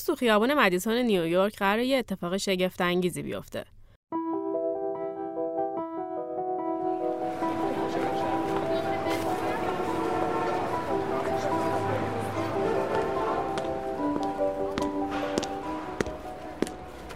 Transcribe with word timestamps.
امروز 0.00 0.06
تو 0.06 0.16
خیابان 0.16 0.54
مدیسون 0.54 0.94
نیویورک 0.94 1.56
قرار 1.56 1.78
یه 1.78 1.98
اتفاق 1.98 2.36
شگفت 2.36 2.80
انگیزی 2.80 3.22
بیفته. 3.22 3.64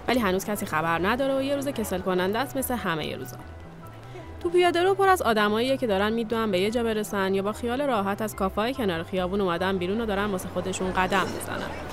ولی 0.08 0.18
هنوز 0.18 0.44
کسی 0.44 0.66
خبر 0.66 1.06
نداره 1.06 1.36
و 1.36 1.42
یه 1.42 1.56
روز 1.56 1.68
کسل 1.68 2.00
کننده 2.00 2.38
است 2.38 2.56
مثل 2.56 2.74
همه 2.74 3.06
ی 3.06 3.14
روزا. 3.14 3.36
تو 4.40 4.50
پیاده 4.50 4.82
رو 4.82 4.94
پر 4.94 5.08
از 5.08 5.22
آدماییه 5.22 5.76
که 5.76 5.86
دارن 5.86 6.12
می‌دونن 6.12 6.50
به 6.50 6.60
یه 6.60 6.70
جا 6.70 6.82
برسن 6.82 7.34
یا 7.34 7.42
با 7.42 7.52
خیال 7.52 7.82
راحت 7.82 8.22
از 8.22 8.36
کافای 8.36 8.74
کنار 8.74 9.02
خیابون 9.02 9.40
اومدن 9.40 9.78
بیرون 9.78 10.00
و 10.00 10.06
دارن 10.06 10.24
واسه 10.24 10.48
خودشون 10.48 10.92
قدم 10.92 11.26
می‌زنن. 11.26 11.83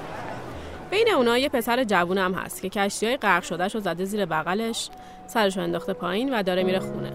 بین 0.92 1.08
اونا 1.16 1.38
یه 1.38 1.50
پسر 1.50 1.84
جوون 1.84 2.18
هم 2.18 2.34
هست 2.34 2.62
که 2.62 2.70
کشتی 2.70 3.06
های 3.06 3.18
غرق 3.18 3.44
شدهش 3.44 3.76
رو 3.76 3.82
زده 3.82 4.06
زیر 4.06 4.26
بغلش 4.26 4.90
سرش 5.28 5.58
رو 5.58 5.64
انداخته 5.64 5.94
پایین 5.94 6.34
و 6.34 6.44
داره 6.44 6.64
میره 6.64 6.80
خونه. 6.80 7.12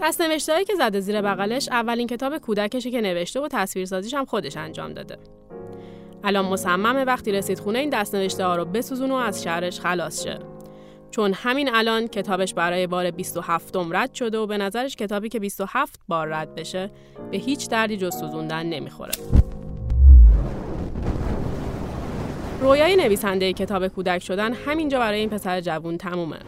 دست 0.00 0.20
نوشته 0.20 0.64
که 0.64 0.74
زده 0.74 1.00
زیر 1.00 1.22
بغلش 1.22 1.68
اولین 1.68 2.06
کتاب 2.06 2.38
کودکشه 2.38 2.90
که 2.90 3.00
نوشته 3.00 3.40
و 3.40 3.48
تصویرسازیش 3.48 4.14
هم 4.14 4.24
خودش 4.24 4.56
انجام 4.56 4.92
داده. 4.92 5.18
الان 6.24 6.44
مصممه 6.44 7.04
وقتی 7.04 7.32
رسید 7.32 7.58
خونه 7.58 7.78
این 7.78 7.90
دست 7.90 8.14
نوشته 8.14 8.44
ها 8.44 8.56
رو 8.56 8.64
بسوزون 8.64 9.10
و 9.10 9.14
از 9.14 9.42
شهرش 9.42 9.80
خلاص 9.80 10.24
شه. 10.24 10.55
چون 11.16 11.32
همین 11.34 11.74
الان 11.74 12.08
کتابش 12.08 12.54
برای 12.54 12.86
بار 12.86 13.10
27 13.10 13.76
رد 13.76 14.14
شده 14.14 14.38
و 14.38 14.46
به 14.46 14.58
نظرش 14.58 14.96
کتابی 14.96 15.28
که 15.28 15.38
27 15.38 16.00
بار 16.08 16.28
رد 16.28 16.54
بشه 16.54 16.90
به 17.30 17.36
هیچ 17.36 17.68
دردی 17.68 17.96
جز 17.96 18.16
سوزوندن 18.16 18.66
نمی‌خوره. 18.66 19.12
رویای 22.60 22.96
نویسنده 22.96 23.52
کتاب 23.52 23.88
کودک 23.88 24.22
شدن 24.22 24.52
همینجا 24.52 24.98
برای 24.98 25.18
این 25.18 25.28
پسر 25.28 25.60
جوون 25.60 25.98
تمومه 25.98 26.38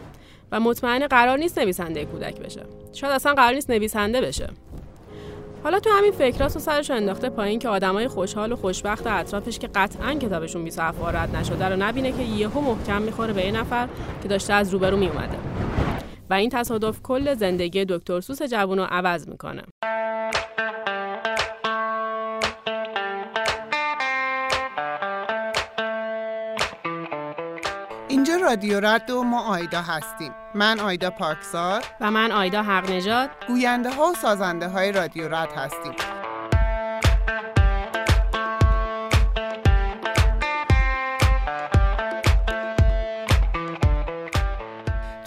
و 0.51 0.59
مطمئن 0.59 1.07
قرار 1.07 1.37
نیست 1.37 1.59
نویسنده 1.59 2.05
کودک 2.05 2.39
بشه. 2.39 2.61
شاید 2.93 3.13
اصلا 3.13 3.33
قرار 3.33 3.53
نیست 3.53 3.69
نویسنده 3.69 4.21
بشه. 4.21 4.49
حالا 5.63 5.79
تو 5.79 5.89
همین 5.89 6.11
فکراست 6.11 6.55
و 6.55 6.59
سرش 6.59 6.91
انداخته 6.91 7.29
پایین 7.29 7.59
که 7.59 7.69
آدمای 7.69 8.07
خوشحال 8.07 8.51
و 8.51 8.55
خوشبخت 8.55 9.07
اطرافش 9.07 9.59
که 9.59 9.67
قطعا 9.75 10.13
کتابشون 10.13 10.63
27 10.63 10.97
رد 11.13 11.35
نشده 11.35 11.65
رو 11.69 11.75
نبینه 11.75 12.11
که 12.11 12.23
یهو 12.23 12.61
محکم 12.61 13.01
می‌خوره 13.01 13.33
به 13.33 13.45
یه 13.45 13.51
نفر 13.51 13.89
که 14.21 14.27
داشته 14.27 14.53
از 14.53 14.73
روبرو 14.73 14.97
میومده 14.97 15.37
و 16.29 16.33
این 16.33 16.49
تصادف 16.49 17.01
کل 17.01 17.33
زندگی 17.33 17.85
دکتر 17.85 18.21
سوس 18.21 18.41
جوون 18.41 18.77
رو 18.77 18.83
عوض 18.89 19.27
می‌کنه. 19.27 19.63
رادیو 28.49 28.79
رد 28.79 29.09
و 29.09 29.23
ما 29.23 29.41
آیدا 29.41 29.81
هستیم. 29.81 30.33
من 30.55 30.79
آیدا 30.79 31.09
پاکسار 31.09 31.83
و 32.01 32.11
من 32.11 32.31
آیدا 32.31 32.63
حق 32.63 32.91
نجات 32.91 33.29
گوینده 33.47 33.89
ها 33.89 34.03
و 34.05 34.15
سازنده 34.15 34.67
های 34.67 34.91
رادیو 34.91 35.35
رد 35.35 35.51
هستیم. 35.51 35.93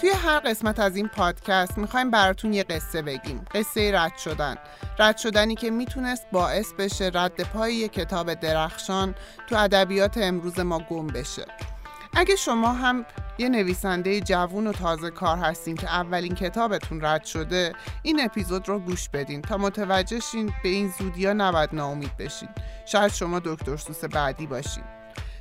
توی 0.01 0.09
هر 0.09 0.39
قسمت 0.39 0.79
از 0.79 0.95
این 0.95 1.07
پادکست 1.07 1.77
می‌خوایم 1.77 2.11
براتون 2.11 2.53
یه 2.53 2.63
قصه 2.63 3.01
بگیم. 3.01 3.45
قصه 3.55 3.91
رد 3.95 4.17
شدن. 4.17 4.55
رد 4.99 5.17
شدنی 5.17 5.55
که 5.55 5.71
می‌تونست 5.71 6.27
باعث 6.31 6.73
بشه 6.73 7.11
رد 7.13 7.43
پای 7.43 7.75
یه 7.75 7.87
کتاب 7.87 8.33
درخشان 8.33 9.15
تو 9.47 9.55
ادبیات 9.55 10.17
امروز 10.17 10.59
ما 10.59 10.79
گم 10.79 11.07
بشه. 11.07 11.45
اگه 12.15 12.35
شما 12.35 12.73
هم 12.73 13.05
یه 13.37 13.49
نویسنده 13.49 14.21
جوون 14.21 14.67
و 14.67 14.71
تازه 14.71 15.09
کار 15.09 15.37
هستین 15.37 15.75
که 15.75 15.87
اولین 15.87 16.35
کتابتون 16.35 17.05
رد 17.05 17.25
شده 17.25 17.73
این 18.03 18.21
اپیزود 18.25 18.69
رو 18.69 18.79
گوش 18.79 19.09
بدین 19.09 19.41
تا 19.41 19.57
متوجه 19.57 20.19
شین 20.19 20.53
به 20.63 20.69
این 20.69 20.93
زودی 20.99 21.25
ها 21.25 21.33
نباید 21.33 21.69
ناامید 21.73 22.17
بشین. 22.17 22.49
شاید 22.85 23.11
شما 23.11 23.39
دکتر 23.39 23.77
سوس 23.77 24.05
بعدی 24.05 24.47
باشین. 24.47 24.83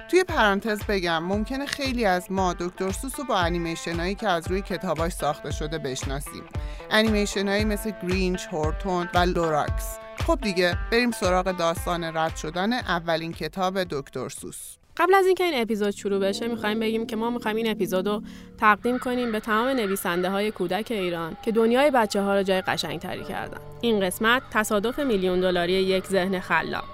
توی 0.08 0.24
پرانتز 0.24 0.82
بگم 0.88 1.24
ممکنه 1.24 1.66
خیلی 1.66 2.04
از 2.04 2.32
ما 2.32 2.52
دکتر 2.52 2.90
سوس 2.90 3.18
رو 3.18 3.24
با 3.24 3.38
انیمیشن 3.38 4.00
هایی 4.00 4.14
که 4.14 4.28
از 4.28 4.48
روی 4.48 4.62
کتاباش 4.62 5.12
ساخته 5.12 5.50
شده 5.50 5.78
بشناسیم. 5.78 6.44
انیمیشن 6.90 7.48
هایی 7.48 7.64
مثل 7.64 7.92
گرینچ، 8.02 8.46
هورتون 8.46 9.08
و 9.14 9.18
لوراکس. 9.18 9.98
خب 10.26 10.38
دیگه 10.42 10.78
بریم 10.92 11.10
سراغ 11.10 11.56
داستان 11.56 12.04
رد 12.16 12.36
شدن 12.36 12.72
اولین 12.72 13.32
کتاب 13.32 13.84
دکتر 13.84 14.28
سوس. 14.28 14.81
قبل 14.96 15.14
از 15.14 15.26
اینکه 15.26 15.44
این 15.44 15.62
اپیزود 15.62 15.90
شروع 15.90 16.18
بشه 16.18 16.48
می‌خوایم 16.48 16.80
بگیم 16.80 17.06
که 17.06 17.16
ما 17.16 17.30
می‌خوایم 17.30 17.56
این 17.56 17.70
اپیزود 17.70 18.08
رو 18.08 18.22
تقدیم 18.58 18.98
کنیم 18.98 19.32
به 19.32 19.40
تمام 19.40 19.68
نویسنده 19.68 20.30
های 20.30 20.50
کودک 20.50 20.86
ایران 20.90 21.36
که 21.44 21.52
دنیای 21.52 21.90
بچه 21.90 22.22
ها 22.22 22.36
رو 22.36 22.42
جای 22.42 22.60
قشنگ 22.60 23.00
تری 23.00 23.24
کردن. 23.24 23.60
این 23.80 24.00
قسمت 24.00 24.42
تصادف 24.52 24.98
میلیون 24.98 25.40
دلاری 25.40 25.72
یک 25.72 26.06
ذهن 26.06 26.40
خلاق. 26.40 26.84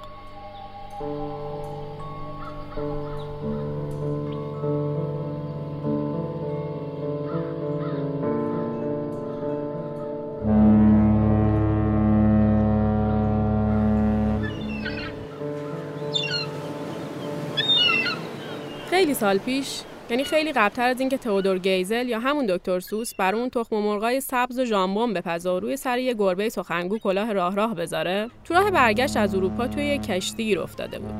خیلی 19.08 19.20
سال 19.20 19.38
پیش 19.38 19.80
یعنی 20.10 20.24
خیلی 20.24 20.52
قبلتر 20.52 20.88
از 20.88 21.00
اینکه 21.00 21.19
تئودور 21.19 21.58
گیزل 21.58 22.08
یا 22.08 22.20
همون 22.20 22.46
دکتر 22.46 22.80
سوس 22.80 23.14
بر 23.14 23.34
اون 23.34 23.50
تخم 23.50 23.76
مرغای 23.76 24.20
سبز 24.20 24.58
و 24.58 24.64
ژامبون 24.64 25.14
بپزه 25.14 25.50
و 25.50 25.60
روی 25.60 25.76
سر 25.76 25.98
یه 25.98 26.14
گربه 26.14 26.48
سخنگو 26.48 26.98
کلاه 26.98 27.32
راه 27.32 27.54
راه 27.54 27.74
بذاره 27.74 28.30
تو 28.44 28.54
راه 28.54 28.70
برگشت 28.70 29.16
از 29.16 29.34
اروپا 29.34 29.66
توی 29.66 29.84
یه 29.86 29.98
کشتی 29.98 30.44
گیر 30.44 30.60
افتاده 30.60 30.98
بود 30.98 31.14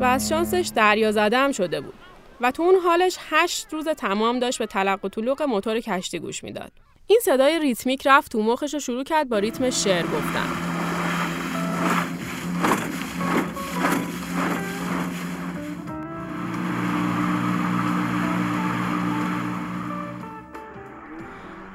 و 0.00 0.04
از 0.04 0.28
شانسش 0.28 0.70
دریا 0.74 1.12
زده 1.12 1.52
شده 1.52 1.80
بود 1.80 1.94
و 2.40 2.50
تو 2.50 2.62
اون 2.62 2.74
حالش 2.84 3.16
هشت 3.30 3.72
روز 3.72 3.88
تمام 3.88 4.38
داشت 4.38 4.58
به 4.58 4.66
تلق 4.66 5.04
و 5.04 5.08
طلوق 5.08 5.42
موتور 5.42 5.80
کشتی 5.80 6.18
گوش 6.18 6.44
می‌داد. 6.44 6.72
این 7.06 7.20
صدای 7.22 7.58
ریتمیک 7.58 8.06
رفت 8.06 8.32
تو 8.32 8.42
مخش 8.42 8.74
و 8.74 8.78
شروع 8.78 9.04
کرد 9.04 9.28
با 9.28 9.38
ریتم 9.38 9.70
شعر 9.70 10.02
گفتن. 10.02 10.69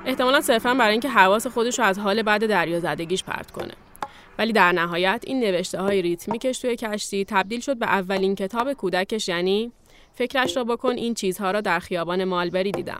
احتمالا 0.05 0.41
صرفا 0.41 0.73
برای 0.73 0.91
اینکه 0.91 1.09
حواس 1.09 1.47
خودش 1.47 1.79
رو 1.79 1.85
از 1.85 1.99
حال 1.99 2.21
بعد 2.21 2.45
دریا 2.45 2.79
زدگیش 2.79 3.23
پرت 3.23 3.51
کنه. 3.51 3.73
ولی 4.37 4.53
در 4.53 4.71
نهایت 4.71 5.23
این 5.27 5.39
نوشته 5.39 5.81
های 5.81 6.01
ریتمیکش 6.01 6.59
توی 6.59 6.75
کشتی 6.75 7.25
تبدیل 7.25 7.59
شد 7.59 7.77
به 7.77 7.85
اولین 7.85 8.35
کتاب 8.35 8.73
کودکش 8.73 9.27
یعنی 9.27 9.71
فکرش 10.13 10.57
را 10.57 10.63
بکن 10.63 10.91
این 10.91 11.13
چیزها 11.13 11.51
را 11.51 11.61
در 11.61 11.79
خیابان 11.79 12.23
مالبری 12.23 12.71
دیدم. 12.71 12.99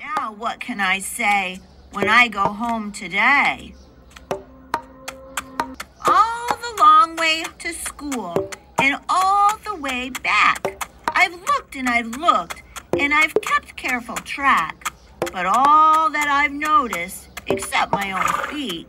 And 13.03 13.13
I've 13.13 13.35
kept 13.49 13.75
careful 13.75 14.16
track. 14.35 14.94
But 15.35 15.46
all 15.47 16.03
that 16.18 16.29
I've 16.40 16.56
noticed, 16.72 17.22
except 17.53 17.88
my 18.01 18.07
own 18.18 18.29
feet, 18.50 18.88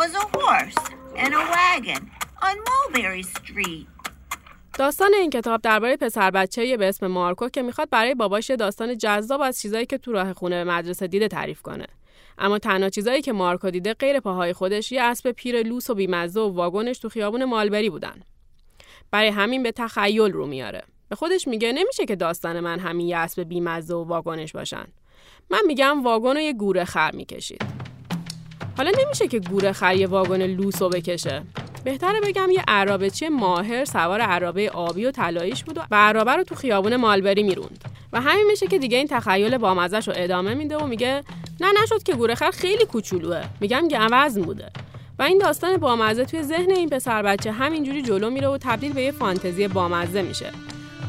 was 0.00 0.10
a 0.22 0.24
horse 0.36 0.80
and 1.22 1.30
a 1.40 1.42
wagon 1.56 2.02
on 2.46 2.54
Mulberry 2.68 3.22
Street. 3.22 3.86
داستان 4.78 5.14
این 5.14 5.30
کتاب 5.30 5.62
درباره 5.62 5.96
پسر 5.96 6.30
بچه 6.30 6.76
به 6.76 6.88
اسم 6.88 7.06
مارکو 7.06 7.48
که 7.48 7.62
می‌خواد 7.62 7.90
برای 7.90 8.14
باباش 8.14 8.50
داستان 8.50 8.98
جذاب 8.98 9.40
از 9.40 9.60
چیزایی 9.60 9.86
که 9.86 9.98
تو 9.98 10.12
راه 10.12 10.32
خونه 10.32 10.64
به 10.64 10.70
مدرسه 10.70 11.06
دیده 11.06 11.28
تعریف 11.28 11.62
کنه. 11.62 11.86
اما 12.38 12.58
تنها 12.58 12.88
چیزایی 12.88 13.22
که 13.22 13.32
مارکو 13.32 13.70
دیده 13.70 13.94
غیر 13.94 14.20
پاهای 14.20 14.52
خودش 14.52 14.92
یه 14.92 15.02
اسب 15.02 15.30
پیر 15.30 15.62
لوس 15.62 15.90
و 15.90 15.94
بیمزه 15.94 16.40
و 16.40 16.54
واگنش 16.54 16.98
تو 16.98 17.08
خیابون 17.08 17.44
مالبری 17.44 17.90
بودن. 17.90 18.22
برای 19.10 19.28
همین 19.28 19.62
به 19.62 19.72
تخیل 19.72 20.32
رو 20.32 20.46
میاره. 20.46 20.82
به 21.08 21.16
خودش 21.16 21.48
میگه 21.48 21.72
نمیشه 21.72 22.06
که 22.06 22.16
داستان 22.16 22.60
من 22.60 22.78
همین 22.78 23.08
یه 23.08 23.16
اسب 23.16 23.42
بیمزه 23.42 23.94
و 23.94 24.04
واگنش 24.04 24.52
باشن. 24.52 24.84
من 25.50 25.60
میگم 25.66 26.04
واگن 26.04 26.34
رو 26.34 26.40
یه 26.40 26.52
گوره 26.52 26.84
خر 26.84 27.10
می‌کشید. 27.14 27.62
حالا 28.76 28.90
نمیشه 29.04 29.28
که 29.28 29.40
گوره 29.40 29.72
خر 29.72 29.96
یه 29.96 30.06
واگن 30.06 30.42
لوسو 30.42 30.88
بکشه. 30.88 31.42
بهتره 31.84 32.20
بگم 32.20 32.50
یه 32.50 32.64
عرابچی 32.68 33.28
ماهر 33.28 33.84
سوار 33.84 34.20
عرابه 34.20 34.70
آبی 34.70 35.04
و 35.04 35.10
طلاییش 35.10 35.64
بود 35.64 35.78
و 35.78 35.96
عرابه 35.96 36.32
رو 36.32 36.44
تو 36.44 36.54
خیابون 36.54 36.96
مالبری 36.96 37.42
می‌روند. 37.42 37.84
و 38.12 38.20
همین 38.20 38.46
میشه 38.50 38.66
که 38.66 38.78
دیگه 38.78 38.96
این 38.98 39.06
تخیل 39.06 39.58
بامزش 39.58 40.08
رو 40.08 40.14
ادامه 40.16 40.54
میده 40.54 40.76
و 40.76 40.86
میگه 40.86 41.22
نه 41.60 41.66
نشد 41.82 42.02
که 42.02 42.14
گوره 42.14 42.34
خر 42.34 42.50
خیلی 42.50 42.84
کوچولوه. 42.84 43.42
میگم 43.60 43.88
گوزن 43.88 44.42
بوده. 44.42 44.70
و 45.18 45.22
این 45.22 45.38
داستان 45.38 45.76
بامزه 45.76 46.24
توی 46.24 46.42
ذهن 46.42 46.70
این 46.70 46.88
پسر 46.88 47.22
بچه 47.22 47.52
همینجوری 47.52 48.02
جلو 48.02 48.30
میره 48.30 48.48
و 48.48 48.58
تبدیل 48.58 48.92
به 48.92 49.02
یه 49.02 49.12
فانتزی 49.12 49.68
بامزه 49.68 50.22
میشه. 50.22 50.50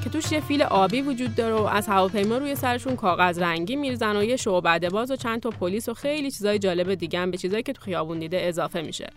که 0.03 0.09
توش 0.09 0.31
یه 0.31 0.39
فیل 0.39 0.63
آبی 0.63 1.01
وجود 1.01 1.35
داره 1.35 1.55
و 1.55 1.63
از 1.63 1.87
هواپیما 1.87 2.37
روی 2.37 2.55
سرشون 2.55 2.95
کاغذ 2.95 3.39
رنگی 3.39 3.75
میرزن 3.75 4.15
و 4.15 4.23
یه 4.23 4.35
شعبده 4.35 4.89
باز 4.89 5.11
و 5.11 5.15
چند 5.15 5.41
تا 5.41 5.49
پلیس 5.49 5.89
و 5.89 5.93
خیلی 5.93 6.31
چیزای 6.31 6.59
جالب 6.59 6.93
دیگه 6.93 7.19
هم 7.19 7.31
به 7.31 7.37
چیزایی 7.37 7.63
که 7.63 7.73
تو 7.73 7.81
خیابون 7.81 8.19
دیده 8.19 8.41
اضافه 8.41 8.81
میشه. 8.81 9.09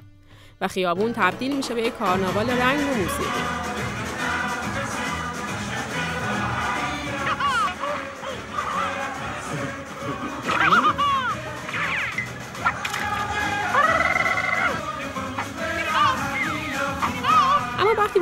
و 0.60 0.68
خیابون 0.68 1.12
تبدیل 1.12 1.56
میشه 1.56 1.74
به 1.74 1.82
یه 1.82 1.90
کارناوال 1.90 2.50
رنگ 2.50 2.80
و 2.80 2.94
موسیقی. 2.94 3.83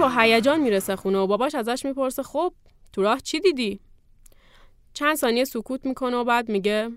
با 0.02 0.10
هیجان 0.18 0.60
می‌رسه 0.60 0.96
خونه 0.96 1.18
و 1.18 1.26
باباش 1.26 1.54
ازش 1.54 1.84
می‌پرسه 1.84 2.22
خب 2.22 2.52
تو 2.92 3.02
راه 3.02 3.20
چی 3.20 3.40
دیدی؟ 3.40 3.80
چند 4.94 5.16
ثانیه 5.16 5.44
سکوت 5.44 5.86
می‌کنه 5.86 6.16
و 6.16 6.24
بعد 6.24 6.48
میگه 6.48 6.90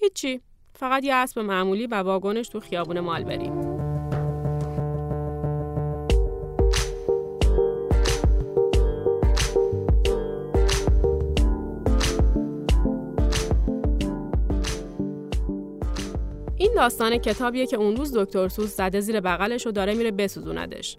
هیچی 0.00 0.40
فقط 0.74 1.04
یه 1.04 1.14
اسب 1.14 1.38
معمولی 1.38 1.86
و 1.86 1.94
واگنش 1.94 2.48
تو 2.48 2.60
خیابون 2.60 3.00
مالبری 3.00 3.50
این 16.56 16.74
داستان 16.74 17.18
کتابیه 17.18 17.66
که 17.66 17.76
اون 17.76 17.96
روز 17.96 18.16
دکتر 18.16 18.48
سوز 18.48 18.70
زده 18.70 19.00
زیر 19.00 19.20
بغلش 19.20 19.66
و 19.66 19.70
داره 19.70 19.94
میره 19.94 20.10
بسوزوندش 20.10 20.98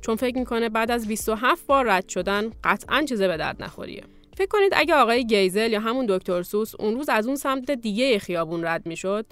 چون 0.00 0.16
فکر 0.16 0.38
می‌کنه 0.38 0.68
بعد 0.68 0.90
از 0.90 1.08
27 1.08 1.66
بار 1.66 1.86
رد 1.86 2.08
شدن 2.08 2.52
قطعا 2.64 3.02
چیزه 3.02 3.28
به 3.28 3.36
درد 3.36 3.62
نخوریه. 3.62 4.02
فکر 4.36 4.48
کنید 4.48 4.72
اگه 4.76 4.94
آقای 4.94 5.26
گیزل 5.26 5.72
یا 5.72 5.80
همون 5.80 6.06
دکتر 6.08 6.42
سوس 6.42 6.74
اون 6.74 6.94
روز 6.94 7.08
از 7.08 7.26
اون 7.26 7.36
سمت 7.36 7.70
دیگه 7.70 8.18
خیابون 8.18 8.64
رد 8.64 8.86
می‌شد 8.86 9.26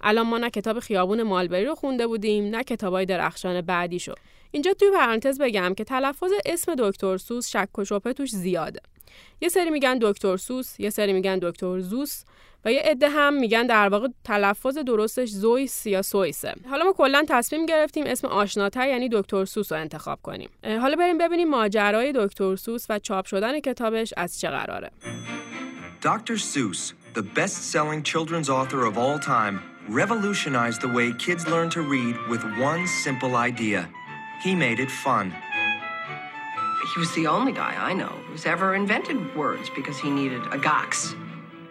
الان 0.00 0.26
ما 0.26 0.38
نه 0.38 0.50
کتاب 0.50 0.80
خیابون 0.80 1.22
مالبری 1.22 1.64
رو 1.64 1.74
خونده 1.74 2.06
بودیم 2.06 2.44
نه 2.44 2.64
کتابای 2.64 3.06
درخشان 3.06 3.60
بعدی 3.60 3.98
شد. 3.98 4.18
اینجا 4.50 4.74
توی 4.74 4.90
پرانتز 4.90 5.38
بگم 5.38 5.74
که 5.74 5.84
تلفظ 5.84 6.30
اسم 6.46 6.74
دکتر 6.78 7.16
سوس 7.16 7.48
شک 7.50 7.78
و 7.78 7.84
شبهه 7.84 8.12
توش 8.12 8.30
زیاده. 8.30 8.80
یه 9.40 9.48
سری 9.48 9.70
میگن 9.70 9.98
دکتر 10.02 10.36
سوس 10.36 10.80
یه 10.80 10.90
سری 10.90 11.12
میگن 11.12 11.38
دکتر 11.42 11.80
زوس. 11.80 12.22
و 12.64 12.72
یه 12.72 12.80
عده 12.84 13.08
هم 13.08 13.34
میگن 13.34 13.66
در 13.66 13.88
واقع 13.88 14.08
تلفظ 14.24 14.78
درستش 14.78 15.28
زویس 15.28 15.86
یا 15.86 16.02
سویسه 16.02 16.54
حالا 16.70 16.84
ما 16.84 16.92
کلا 16.92 17.24
تصمیم 17.28 17.66
گرفتیم 17.66 18.04
اسم 18.06 18.28
آشناتر 18.28 18.88
یعنی 18.88 19.08
دکتر 19.12 19.44
سوس 19.44 19.72
رو 19.72 19.78
انتخاب 19.78 20.18
کنیم 20.22 20.48
حالا 20.80 20.96
بریم 20.96 21.18
ببینیم 21.18 21.48
ماجرای 21.48 22.12
دکتر 22.16 22.56
سوس 22.56 22.86
و 22.88 22.98
چاپ 22.98 23.26
شدن 23.26 23.60
کتابش 23.60 24.14
از 24.16 24.40
چه 24.40 24.50
قراره 24.50 24.90
Dr. 26.02 26.36
Seuss, 26.36 26.92
the 27.14 27.22
best-selling 27.22 28.02
children's 28.02 28.50
author 28.50 28.84
of 28.84 28.98
all 28.98 29.18
time, 29.18 29.62
revolutionized 29.88 30.80
the 30.82 30.92
way 30.96 31.06
kids 31.26 31.48
learn 31.48 31.70
to 31.70 31.80
read 31.80 32.14
with 32.28 32.42
one 32.70 32.86
simple 32.86 33.36
idea. 33.36 33.88
He 34.44 34.54
made 34.54 34.78
it 34.80 34.90
fun. 34.90 35.26
He 36.90 37.00
was 37.00 37.10
the 37.14 37.26
only 37.26 37.52
guy 37.52 37.72
I 37.90 37.92
know 38.00 38.14
who's 38.26 38.44
ever 38.44 38.74
invented 38.74 39.18
words 39.34 39.66
because 39.78 39.98
he 39.98 40.10
needed 40.10 40.42
a 40.56 40.58
gox. 40.58 41.14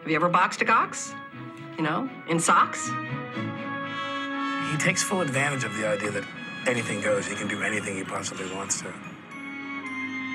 Have 0.04 0.10
you 0.10 0.18
ever 0.18 0.28
boxed 0.28 0.62
a 0.62 0.66
gox? 0.66 1.16
You 1.78 1.84
know, 1.84 2.10
in 2.28 2.38
socks? 2.38 2.90
He 4.70 4.78
takes 4.78 5.02
full 5.02 5.22
advantage 5.22 5.64
of 5.64 5.74
the 5.78 5.88
idea 5.88 6.12
that 6.12 6.26
anything 6.68 7.00
goes. 7.00 7.26
He 7.26 7.36
can 7.36 7.48
do 7.48 7.64
anything 7.64 7.96
he 7.96 8.04
possibly 8.04 8.54
wants 8.54 8.82
to. 8.82 8.94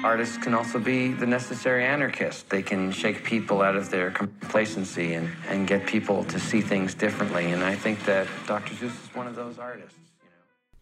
Artists 0.02 0.38
can 0.38 0.54
also 0.54 0.78
be 0.78 1.12
the 1.12 1.26
necessary 1.26 1.84
anarchists. 1.84 2.44
They 2.44 2.62
can 2.62 2.90
shake 2.90 3.22
people 3.24 3.60
out 3.60 3.76
of 3.76 3.90
their 3.90 4.10
complacency 4.10 5.12
and, 5.12 5.28
and 5.50 5.68
get 5.68 5.86
people 5.86 6.24
to 6.24 6.40
see 6.40 6.62
things 6.62 6.94
differently. 6.94 7.52
And 7.52 7.62
I 7.62 7.74
think 7.74 8.02
that 8.06 8.26
Dr. 8.46 8.72
Seuss 8.72 8.84
is 8.84 9.14
one 9.14 9.26
of 9.26 9.36
those 9.36 9.58
artists. 9.58 9.98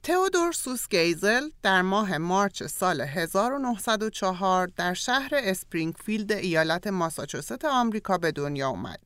تئودور 0.06 0.52
سوس 0.52 0.88
گیزل 0.88 1.48
در 1.62 1.82
ماه 1.82 2.18
مارچ 2.18 2.62
سال 2.62 3.00
1904 3.00 4.70
در 4.76 4.94
شهر 4.94 5.30
اسپرینگفیلد 5.32 6.32
ایالت 6.32 6.86
ماساچوست 6.86 7.64
آمریکا 7.64 8.18
به 8.18 8.32
دنیا 8.32 8.68
اومد. 8.68 9.00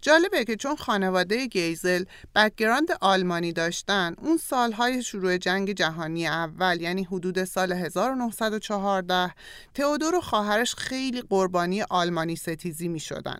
جالبه 0.00 0.44
که 0.44 0.56
چون 0.56 0.76
خانواده 0.76 1.46
گیزل 1.46 2.04
background 2.34 2.88
آلمانی 3.00 3.52
داشتن 3.52 4.14
اون 4.18 4.36
سالهای 4.36 5.02
شروع 5.02 5.36
جنگ 5.36 5.72
جهانی 5.72 6.26
اول 6.26 6.80
یعنی 6.80 7.04
حدود 7.04 7.44
سال 7.44 7.72
1914 7.72 9.34
تئودور 9.74 10.14
و 10.14 10.20
خواهرش 10.20 10.74
خیلی 10.74 11.22
قربانی 11.22 11.82
آلمانی 11.82 12.36
ستیزی 12.36 12.88
می 12.88 13.00
شدن. 13.00 13.38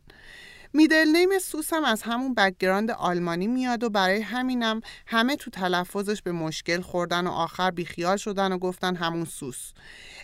middle 0.76 1.08
name 1.08 1.38
سوس 1.38 1.72
هم 1.72 1.84
از 1.84 2.02
همون 2.02 2.34
background 2.34 2.90
آلمانی 2.90 3.46
میاد 3.46 3.84
و 3.84 3.90
برای 3.90 4.20
همینم 4.20 4.80
همه 5.06 5.36
تو 5.36 5.50
تلفظش 5.50 6.22
به 6.22 6.32
مشکل 6.32 6.80
خوردن 6.80 7.26
و 7.26 7.30
آخر 7.30 7.70
بیخیال 7.70 8.16
شدن 8.16 8.52
و 8.52 8.58
گفتن 8.58 8.96
همون 8.96 9.24
سوس. 9.24 9.72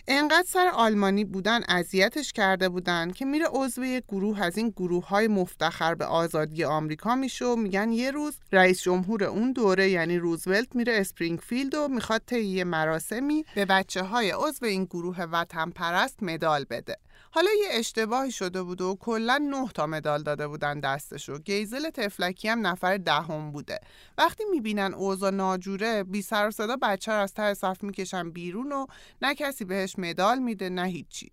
انقدر 0.07 0.47
سر 0.47 0.67
آلمانی 0.67 1.25
بودن 1.25 1.61
اذیتش 1.67 2.33
کرده 2.33 2.69
بودن 2.69 3.11
که 3.11 3.25
میره 3.25 3.45
عضو 3.51 3.85
یک 3.85 4.03
گروه 4.07 4.41
از 4.41 4.57
این 4.57 4.69
گروه 4.69 5.07
های 5.07 5.27
مفتخر 5.27 5.95
به 5.95 6.05
آزادی 6.05 6.63
آمریکا 6.63 7.15
میشه 7.15 7.45
و 7.45 7.55
میگن 7.55 7.91
یه 7.91 8.11
روز 8.11 8.37
رئیس 8.51 8.81
جمهور 8.81 9.23
اون 9.23 9.51
دوره 9.51 9.89
یعنی 9.89 10.17
روزولت 10.17 10.75
میره 10.75 10.93
اسپرینگفیلد 10.99 11.75
و 11.75 11.87
می‌خواد 11.87 12.21
طی 12.25 12.63
مراسمی 12.63 13.45
به 13.55 13.65
بچه 13.65 14.01
های 14.01 14.31
عضو 14.31 14.65
این 14.65 14.85
گروه 14.85 15.21
وطن 15.21 15.69
پرست 15.69 16.23
مدال 16.23 16.65
بده. 16.69 16.97
حالا 17.31 17.49
یه 17.59 17.67
اشتباهی 17.71 18.31
شده 18.31 18.63
بود 18.63 18.81
و 18.81 18.97
کلا 18.99 19.37
نه 19.37 19.67
تا 19.67 19.87
مدال 19.87 20.23
داده 20.23 20.47
بودن 20.47 20.79
دستشو 20.79 21.39
گیزل 21.39 21.89
تفلکی 21.89 22.47
هم 22.47 22.67
نفر 22.67 22.97
دهم 22.97 23.51
بوده. 23.51 23.79
وقتی 24.17 24.43
می‌بینن 24.51 24.93
اوضاع 24.93 25.31
ناجوره 25.31 26.03
بی 26.03 26.21
سر 26.21 26.47
و 26.47 26.51
صدا 26.51 26.77
بچه 26.81 27.11
رو 27.11 27.19
از 27.19 27.33
ته 27.33 27.53
صف 27.53 27.83
می‌کشن 27.83 28.31
بیرون 28.31 28.71
و 28.71 28.85
نه 29.21 29.35
کسی 29.35 29.65
بهش 29.65 29.95
مدال 29.97 30.39
میده 30.39 30.69
نه 30.69 30.85
هیچی. 30.85 31.31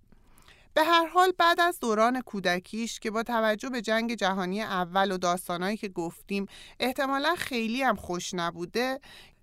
به 0.75 0.85
هر 0.85 1.07
حال 1.07 1.33
بعد 1.39 1.61
از 1.61 1.81
دوران 1.81 2.21
کودکیش 2.21 3.01
که 3.01 3.11
با 3.11 3.23
توجه 3.23 3.69
به 3.69 3.81
جنگ 3.81 4.15
جهانی 4.15 4.63
اول 4.63 5.13
و 5.13 5.19
داستانهایی 5.19 5.77
که 5.77 5.89
گفتیم 5.89 6.47
احتمالا 6.81 7.35
خیلی 7.39 7.83
هم 7.83 7.97
خوش 7.97 8.35
نبوده 8.35 9.01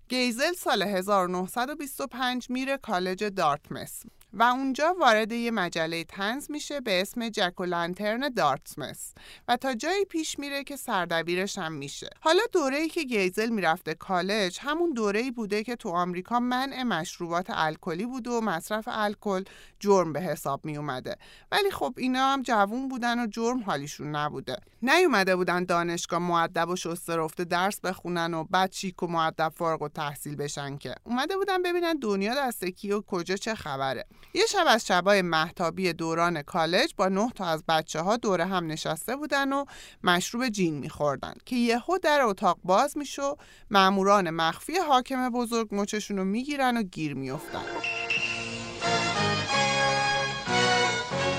گیزل 0.08 0.52
سال 0.52 0.82
1925 0.82 2.50
میره 2.50 2.76
کالج 2.76 3.24
دارتمس 3.24 4.02
و 4.32 4.42
اونجا 4.42 4.94
وارد 5.00 5.32
یه 5.32 5.50
مجله 5.50 6.04
تنز 6.04 6.50
میشه 6.50 6.80
به 6.80 7.00
اسم 7.00 7.28
جک 7.28 7.60
و 7.60 7.64
لنترن 7.64 8.28
دارتمس 8.28 9.14
و 9.48 9.56
تا 9.56 9.74
جایی 9.74 10.04
پیش 10.04 10.38
میره 10.38 10.64
که 10.64 10.76
سردبیرش 10.76 11.58
هم 11.58 11.72
میشه. 11.72 12.10
حالا 12.20 12.42
دوره‌ای 12.52 12.88
که 12.88 13.04
گیزل 13.04 13.48
می‌رفته 13.48 13.94
کالج 13.94 14.58
همون 14.60 14.92
دوره‌ای 14.92 15.30
بوده 15.30 15.64
که 15.64 15.76
تو 15.76 15.88
آمریکا 15.88 16.40
منع 16.40 16.82
مشروبات 16.82 17.46
الکلی 17.48 18.06
بود 18.06 18.28
و 18.28 18.40
مصرف 18.40 18.88
الکل 18.92 19.44
جرم 19.80 20.12
به 20.12 20.20
حساب 20.20 20.64
می 20.64 20.76
اومده 20.76 21.16
ولی 21.52 21.70
خب 21.70 21.94
اینا 21.96 22.32
هم 22.32 22.42
جوون 22.42 22.88
بودن 22.88 23.24
و 23.24 23.26
جرم 23.26 23.62
حالیشون 23.62 24.16
نبوده. 24.16 24.56
نیومده 24.82 25.36
بودن 25.36 25.64
دانشگاه 25.64 26.20
معدب 26.20 26.68
و 26.68 26.76
شسته 26.76 27.16
رفته 27.16 27.44
درس 27.44 27.80
بخونن 27.80 28.34
و 28.34 28.44
بعد 28.44 28.70
چیک 28.70 29.02
و 29.02 29.06
معدب 29.06 29.52
فارغ 29.56 29.82
و 29.82 29.88
تحصیل 29.88 30.36
بشن 30.36 30.76
که. 30.76 30.94
اومده 31.04 31.36
بودن 31.36 31.62
ببینن 31.62 31.98
دنیا 31.98 32.34
دست 32.34 32.64
کی 32.64 32.92
و 32.92 33.00
کجا 33.00 33.36
چه 33.36 33.54
خبره. 33.54 34.04
یه 34.34 34.46
شب 34.46 34.64
از 34.68 34.86
شبای 34.86 35.22
محتابی 35.22 35.92
دوران 35.92 36.42
کالج 36.42 36.94
با 36.96 37.08
نه 37.08 37.30
تا 37.34 37.44
از 37.44 37.64
بچه 37.68 38.00
ها 38.00 38.16
دوره 38.16 38.44
هم 38.44 38.66
نشسته 38.66 39.16
بودن 39.16 39.52
و 39.52 39.64
مشروب 40.04 40.48
جین 40.48 40.78
میخوردن 40.78 41.34
که 41.44 41.56
یهو 41.56 41.98
در 42.02 42.20
اتاق 42.22 42.58
باز 42.64 42.98
میشه 42.98 43.22
و 43.22 43.34
ماموران 43.70 44.30
مخفی 44.30 44.76
حاکم 44.88 45.30
بزرگ 45.30 45.68
مچشون 45.72 46.16
رو 46.16 46.24
می‌گیرن 46.24 46.76
و 46.76 46.82
گیر 46.82 47.14
میافتن. 47.14 47.64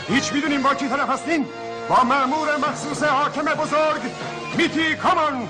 هیچ 0.08 0.34
می‌دونیم 0.34 0.64
با 0.64 0.76
کی 0.76 0.88
طرف 0.88 1.10
هستین؟ 1.10 1.46
با 1.90 2.04
مأمور 2.04 2.58
مخصوص 2.58 3.04
حاکم 3.04 3.46
بزرگ 3.46 4.02
میتی 4.58 4.96
کامان 4.96 5.48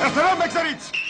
احترام 0.00 0.38
بگذارید. 0.38 1.01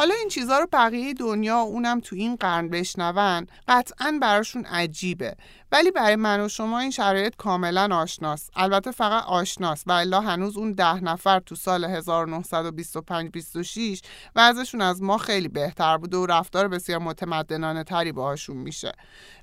حالا 0.00 0.14
این 0.14 0.28
چیزها 0.28 0.58
رو 0.58 0.66
بقیه 0.72 1.14
دنیا 1.14 1.58
اونم 1.58 2.00
تو 2.00 2.16
این 2.16 2.36
قرن 2.36 2.68
بشنون 2.68 3.46
قطعا 3.68 4.18
براشون 4.22 4.64
عجیبه. 4.64 5.36
ولی 5.72 5.90
برای 5.90 6.16
من 6.16 6.40
و 6.40 6.48
شما 6.48 6.78
این 6.78 6.90
شرایط 6.90 7.36
کاملا 7.36 7.96
آشناست. 7.96 8.50
البته 8.56 8.90
فقط 8.90 9.24
آشناست. 9.24 9.84
و 9.88 9.92
الا 9.92 10.20
هنوز 10.20 10.56
اون 10.56 10.72
ده 10.72 11.04
نفر 11.04 11.40
تو 11.40 11.54
سال 11.54 11.84
1925 11.84 13.30
26 13.30 14.02
وضعشون 14.36 14.80
از 14.80 15.02
ما 15.02 15.18
خیلی 15.18 15.48
بهتر 15.48 15.96
بوده 15.96 16.16
و 16.16 16.26
رفتار 16.26 16.68
بسیار 16.68 16.98
متمدنانه 16.98 17.84
تری 17.84 18.12
باهاشون 18.12 18.56
میشه. 18.56 18.92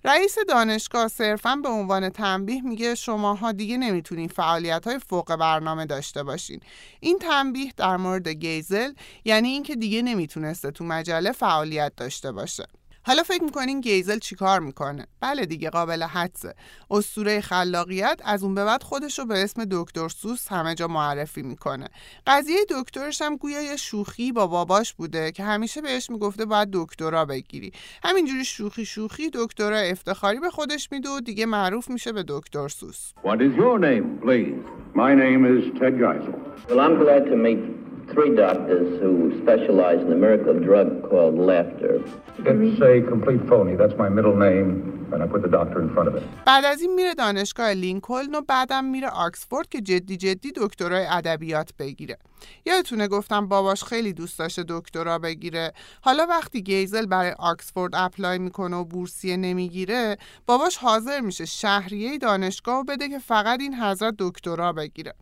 رئیس 0.06 0.36
دانشگاه 0.50 1.08
صرفا 1.08 1.56
به 1.56 1.70
عنوان 1.70 2.10
تنبیه 2.10 2.62
میگه 2.62 2.96
شماها 2.96 3.52
دیگه 3.52 3.78
نمی‌تونین 3.78 4.28
فعالیت 4.28 4.88
های 4.88 5.00
فوق 5.00 5.36
برنامه 5.36 5.86
داشته 5.86 6.24
باشین. 6.24 6.60
این 7.00 7.20
تنبیه 7.20 7.74
در 7.78 7.98
مورد 7.98 8.28
گیزل 8.28 8.94
یعنی 9.26 9.48
اینکه 9.48 9.76
دیگه 9.76 10.02
نمی‌تونه 10.02 10.48
نتونسته 10.48 10.72
تو 10.72 10.84
مجله 10.84 11.32
فعالیت 11.32 11.94
داشته 11.98 12.32
باشه. 12.32 12.66
حالا 13.08 13.24
فکر 13.24 13.44
می‌کنین 13.44 13.82
گیزل 13.82 14.20
چیکار 14.20 14.60
می‌کنه؟ 14.60 15.08
بله 15.22 15.46
دیگه 15.46 15.70
قابل 15.70 16.04
حدسه. 16.04 16.56
اسطوره 16.92 17.42
خلاقیت 17.42 18.22
از 18.26 18.44
اون 18.44 18.56
به 18.56 18.66
بعد 18.66 18.84
خودش 18.84 19.20
رو 19.20 19.26
به 19.26 19.44
اسم 19.44 19.66
دکتر 19.72 20.08
سوس 20.08 20.48
همه 20.48 20.76
جا 20.76 20.88
معرفی 20.88 21.42
می‌کنه. 21.42 21.88
قضیه 22.28 22.58
دکترش 22.70 23.22
هم 23.22 23.36
گویا 23.36 23.62
یه 23.62 23.76
شوخی 23.76 24.32
با 24.32 24.48
باباش 24.48 24.94
بوده 24.94 25.32
که 25.32 25.44
همیشه 25.44 25.82
بهش 25.82 26.10
می‌گفته 26.10 26.46
باید 26.46 26.70
دکترا 26.74 27.26
بگیری. 27.26 27.72
همینجوری 28.04 28.46
شوخی 28.46 28.86
شوخی 28.86 29.30
دکترا 29.34 29.78
افتخاری 29.78 30.40
به 30.40 30.50
خودش 30.50 30.92
میده 30.92 31.10
و 31.10 31.20
دیگه 31.20 31.46
معروف 31.46 31.90
میشه 31.90 32.12
به 32.12 32.24
دکتر 32.28 32.68
سوس. 32.68 33.12
What 33.24 33.38
is 33.38 33.58
your 33.58 33.80
name, 33.80 34.26
please? 34.26 34.64
My 34.96 35.14
name 35.24 35.46
is 35.54 35.80
Ted 35.80 35.96
Geisel. 36.04 36.36
Well, 36.70 36.80
I'm 36.80 36.98
glad 37.04 37.24
to 37.32 37.36
meet 37.46 37.77
three 38.14 38.32
doctors 38.46 38.90
who 39.02 39.12
specialize 39.44 40.00
in 40.06 40.12
a 40.18 40.20
miracle 40.26 40.58
drug 40.68 40.88
called 41.10 41.36
laughter. 41.52 41.94
It's 42.40 42.82
a 42.94 42.96
complete 43.14 43.42
phony. 43.50 43.74
That's 43.82 43.98
my 44.04 44.10
middle 44.18 44.38
name, 44.48 44.70
and 45.12 45.20
I 45.24 45.28
put 45.34 45.42
the 45.48 45.54
doctor 45.60 45.78
in 45.86 45.90
front 45.96 46.08
of 46.10 46.16
it. 46.16 46.24
بعد 46.46 46.66
از 46.66 46.82
این 46.82 46.94
میره 46.94 47.14
دانشگاه 47.14 47.74
لینکلن 47.74 48.36
و 48.36 48.42
بعدم 48.42 48.86
میره 48.86 49.10
آکسفورد 49.10 49.70
که 49.70 49.82
جدی 49.82 50.18
جدی 50.18 50.52
دکترای 50.56 51.06
ادبیات 51.10 51.70
بگیره 51.80 52.18
یادتونه 52.66 53.08
گفتم 53.08 53.48
باباش 53.48 53.84
خیلی 53.84 54.14
دوست 54.14 54.40
داشته 54.40 54.64
دکترا 54.68 55.20
بگیره 55.20 55.72
حالا 56.02 56.26
وقتی 56.30 56.64
گیزل 56.64 57.06
برای 57.06 57.32
آکسفورد 57.40 57.92
اپلای 57.96 58.40
می‌کنه 58.40 58.76
و 58.76 58.84
بورسیه 58.86 59.38
نمی‌گیره 59.38 60.18
باباش 60.46 60.78
حاضر 60.78 61.20
میشه 61.20 61.46
شهریه 61.46 62.18
دانشگاه 62.18 62.80
و 62.80 62.84
بده 62.84 63.10
که 63.10 63.20
فقط 63.20 63.60
این 63.60 63.76
حضرت 63.76 64.14
دکترا 64.20 64.74
بگیره 64.74 65.14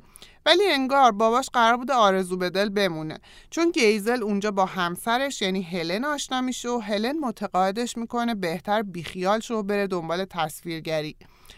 ولی 0.46 0.63
انگار 0.72 1.12
باباش 1.12 1.50
قرار 1.53 1.77
بوده 1.77 1.94
آرزو 1.94 2.38
به 2.38 2.50
دل 2.50 2.70
بمونه. 2.70 3.20
چون 3.50 3.72
گیزل 3.72 4.24
اونجا 4.24 4.51
با 4.51 4.65
همسرش 4.65 5.41
یعنی 5.41 5.62
هلن 5.62 6.05
آشنا 6.05 6.41
میشه 6.41 6.70
و 6.70 6.79
هلن 6.79 7.20
متقاعدش 7.20 7.98
می‌کنه 7.98 8.36
بهتر 8.36 8.82
بیخیال 8.82 9.39
شو 9.39 9.63
بره 9.63 9.88
دنبال 9.88 10.25
تصویرگری. 10.25 11.15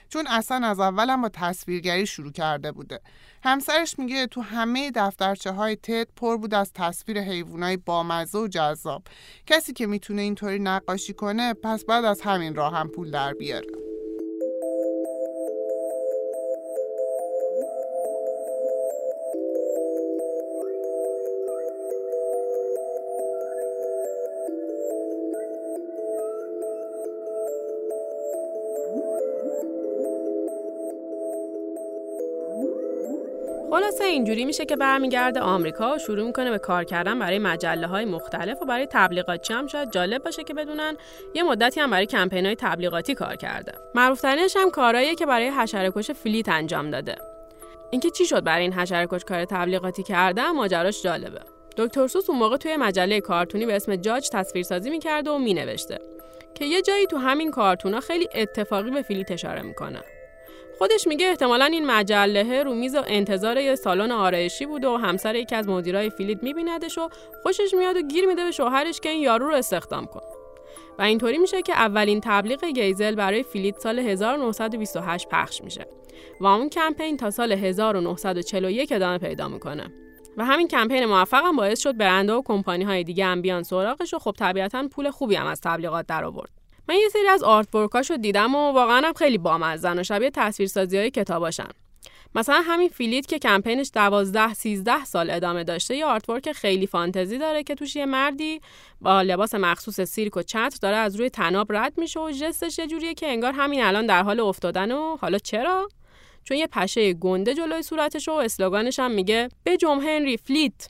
چون 0.09 0.27
اصلا 0.27 0.67
از 0.67 0.79
اولم 0.79 1.21
با 1.21 1.29
تصویرگری 1.29 2.05
شروع 2.05 2.31
کرده 2.31 2.71
بوده. 2.71 2.99
همسرش 3.43 3.99
میگه 3.99 4.27
تو 4.27 4.41
همه 4.41 4.91
دفترچه 4.95 5.51
های 5.51 5.75
تد 5.75 6.07
پر 6.15 6.37
بود 6.37 6.53
از 6.53 6.71
تصویر 6.73 7.19
حیوانای 7.19 7.77
بامزه 7.77 8.37
و 8.37 8.47
جذاب. 8.47 9.03
کسی 9.47 9.73
که 9.73 9.87
می‌تونه 9.87 10.21
اینطوری 10.21 10.59
نقاشی 10.59 11.13
کنه 11.13 11.53
پس 11.53 11.85
بعد 11.85 12.05
از 12.05 12.21
همین 12.21 12.55
راه 12.55 12.73
هم 12.73 12.87
پول 12.87 13.11
در 13.11 13.33
بیاره. 13.33 13.86
اینجوری 34.17 34.45
میشه 34.45 34.65
که 34.65 34.75
برمیگرده 34.75 35.39
آمریکا 35.39 35.95
و 35.95 35.97
شروع 35.97 36.25
می‌کنه 36.25 36.51
به 36.51 36.57
کار 36.57 36.83
کردن 36.83 37.19
برای 37.19 37.39
مجله 37.39 37.87
های 37.87 38.05
مختلف 38.05 38.61
و 38.61 38.65
برای 38.65 38.87
تبلیغاتی 38.91 39.53
هم 39.53 39.67
شاید 39.67 39.91
جالب 39.91 40.23
باشه 40.23 40.43
که 40.43 40.53
بدونن 40.53 40.97
یه 41.33 41.43
مدتی 41.43 41.79
هم 41.79 41.89
برای 41.89 42.05
کمپین 42.05 42.45
های 42.45 42.55
تبلیغاتی 42.55 43.15
کار 43.15 43.35
کرده. 43.35 43.71
معروفترینش 43.95 44.57
هم 44.57 44.69
کارهاییه 44.69 45.15
که 45.15 45.25
برای 45.25 45.49
حشرهکش 45.49 46.11
فلیت 46.11 46.49
انجام 46.49 46.89
داده. 46.89 47.15
اینکه 47.91 48.09
چی 48.09 48.25
شد 48.25 48.43
برای 48.43 48.61
این 48.61 48.73
حشرهکش 48.73 49.23
کار 49.23 49.45
تبلیغاتی 49.45 50.03
کرده 50.03 50.51
ماجراش 50.51 51.03
جالبه. 51.03 51.39
دکتر 51.77 52.07
سوس 52.07 52.29
اون 52.29 52.39
موقع 52.39 52.57
توی 52.57 52.77
مجله 52.77 53.21
کارتونی 53.21 53.65
به 53.65 53.75
اسم 53.75 53.95
جاج 53.95 54.29
تصویرسازی 54.29 54.89
می‌کرده 54.89 55.29
و 55.31 55.37
مینوشته 55.37 55.99
که 56.55 56.65
یه 56.65 56.81
جایی 56.81 57.05
تو 57.05 57.17
همین 57.17 57.51
کارتونا 57.51 57.99
خیلی 57.99 58.29
اتفاقی 58.35 58.91
به 58.91 59.01
فلیت 59.01 59.31
اشاره 59.31 59.61
می‌کنه. 59.61 59.99
خودش 60.77 61.07
میگه 61.07 61.27
احتمالا 61.27 61.65
این 61.65 61.85
مجله 61.85 62.63
رو 62.63 62.73
میز 62.73 62.95
و 62.95 63.03
انتظار 63.07 63.57
یه 63.57 63.75
سالن 63.75 64.11
آرایشی 64.11 64.65
بوده 64.65 64.87
و 64.87 64.95
همسر 64.95 65.35
یکی 65.35 65.55
از 65.55 65.67
مدیرای 65.67 66.09
فیلیت 66.09 66.43
میبیندش 66.43 66.97
و 66.97 67.09
خوشش 67.43 67.73
میاد 67.77 67.95
و 67.95 68.01
گیر 68.01 68.25
میده 68.25 68.43
به 68.43 68.51
شوهرش 68.51 68.99
که 68.99 69.09
این 69.09 69.21
یارو 69.21 69.47
رو 69.47 69.55
استخدام 69.55 70.05
کن. 70.05 70.21
و 70.99 71.01
اینطوری 71.01 71.37
میشه 71.37 71.61
که 71.61 71.73
اولین 71.73 72.21
تبلیغ 72.23 72.65
گایزل 72.65 73.15
برای 73.15 73.43
فیلیت 73.43 73.79
سال 73.79 73.99
1928 73.99 75.27
پخش 75.29 75.63
میشه 75.63 75.85
و 76.41 76.45
اون 76.45 76.69
کمپین 76.69 77.17
تا 77.17 77.31
سال 77.31 77.51
1941 77.51 78.91
ادامه 78.91 79.17
پیدا 79.17 79.47
می‌کنه. 79.47 79.93
و 80.37 80.45
همین 80.45 80.67
کمپین 80.67 81.05
موفق 81.05 81.45
هم 81.45 81.55
باعث 81.55 81.79
شد 81.79 81.97
برندها 81.97 82.39
و 82.39 82.43
کمپانی 82.43 82.83
های 82.83 83.03
دیگه 83.03 83.25
هم 83.25 83.41
بیان 83.41 83.63
سراغش 83.63 84.13
و 84.13 84.19
خب 84.19 84.35
طبیعتا 84.39 84.87
پول 84.87 85.09
خوبی 85.09 85.35
هم 85.35 85.47
از 85.47 85.61
تبلیغات 85.61 86.07
در 86.07 86.23
آورد 86.23 86.56
من 86.89 86.95
یه 86.95 87.09
سری 87.09 87.27
از 87.27 87.43
artwork 87.43 87.75
اشو 87.75 88.17
دیدم 88.17 88.55
و 88.55 88.71
واقعا 88.71 89.01
هم 89.07 89.13
خیلی 89.13 89.37
بامزه‌ن 89.37 89.99
و 89.99 90.03
شبیه 90.03 90.31
تصویرسازی 90.33 90.97
های 90.97 91.11
کتاباشن 91.11 91.67
مثلا 92.35 92.61
همین 92.65 92.89
فیلیت 92.89 93.25
که 93.25 93.39
کمپینش 93.39 93.91
12 93.93 94.53
13 94.53 95.05
سال 95.05 95.29
ادامه 95.29 95.63
داشته 95.63 95.95
یه 95.95 96.05
art 96.05 96.51
خیلی 96.51 96.87
فانتزی 96.87 97.37
داره 97.37 97.63
که 97.63 97.75
توش 97.75 97.95
یه 97.95 98.05
مردی 98.05 98.61
با 99.01 99.21
لباس 99.21 99.55
مخصوص 99.55 100.01
سیرک 100.01 100.37
و 100.37 100.41
چتر 100.41 100.77
داره 100.81 100.95
از 100.95 101.15
روی 101.15 101.29
تناب 101.29 101.73
رد 101.73 101.93
میشه 101.97 102.19
و 102.19 102.31
جستش 102.31 102.79
یه 102.79 102.87
جوریه 102.87 103.13
که 103.13 103.27
انگار 103.27 103.53
همین 103.53 103.83
الان 103.83 104.05
در 104.05 104.23
حال 104.23 104.39
افتادن 104.39 104.91
و 104.91 105.17
حالا 105.17 105.37
چرا؟ 105.37 105.89
چون 106.43 106.57
یه 106.57 106.67
پشه 106.67 107.13
گنده 107.13 107.53
جلوی 107.53 107.81
صورتش 107.81 108.27
و 108.27 108.31
اسلوگانش 108.31 108.99
هم 108.99 109.11
میگه 109.11 109.49
به 109.63 109.77
جم 109.77 109.99
هنری 109.99 110.37
فلیت. 110.37 110.89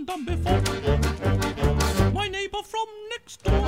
It 0.00 0.06
done 0.06 0.24
before, 0.24 0.60
my 2.12 2.28
neighbour 2.28 2.62
from 2.62 2.86
next 3.10 3.42
door, 3.42 3.66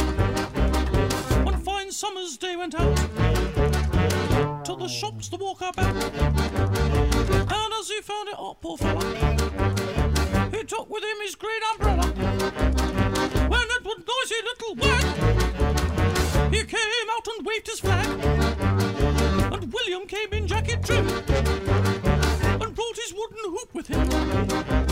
one 1.44 1.56
fine 1.58 1.90
summer's 1.90 2.36
day 2.36 2.56
went 2.56 2.74
out 2.74 2.96
to 4.64 4.76
the 4.76 4.88
shops 4.88 5.28
to 5.28 5.36
walk 5.36 5.60
about. 5.60 5.94
And 5.94 7.72
as 7.80 7.88
he 7.88 8.00
found 8.02 8.28
it, 8.28 8.34
oh, 8.38 8.56
poor 8.60 8.76
fella, 8.78 9.04
he 10.52 10.64
took 10.64 10.88
with 10.88 11.02
him 11.02 11.20
his 11.22 11.34
great 11.34 11.62
umbrella. 11.72 12.06
When 13.48 13.68
it 13.76 13.84
was 13.84 13.98
noisy 14.12 14.42
little 14.48 14.74
wag, 14.76 15.04
he 16.52 16.64
came 16.64 17.08
out 17.16 17.28
and 17.36 17.46
waved 17.46 17.66
his 17.66 17.80
flag. 17.80 18.06
And 19.52 19.72
William 19.72 20.06
came 20.06 20.32
in 20.32 20.46
jacket 20.46 20.84
trim 20.84 21.08
and 21.08 22.74
brought 22.74 22.96
his 22.96 23.12
wooden 23.14 23.44
hoop 23.44 23.74
with 23.74 23.86
him. 23.88 24.91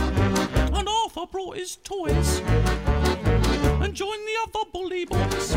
Arthur 1.21 1.33
brought 1.33 1.57
his 1.59 1.77
toys 1.77 2.41
and 3.83 3.95
joined 3.95 4.25
the 4.31 4.37
other 4.45 4.65
bully 4.73 5.05
boys. 5.05 5.57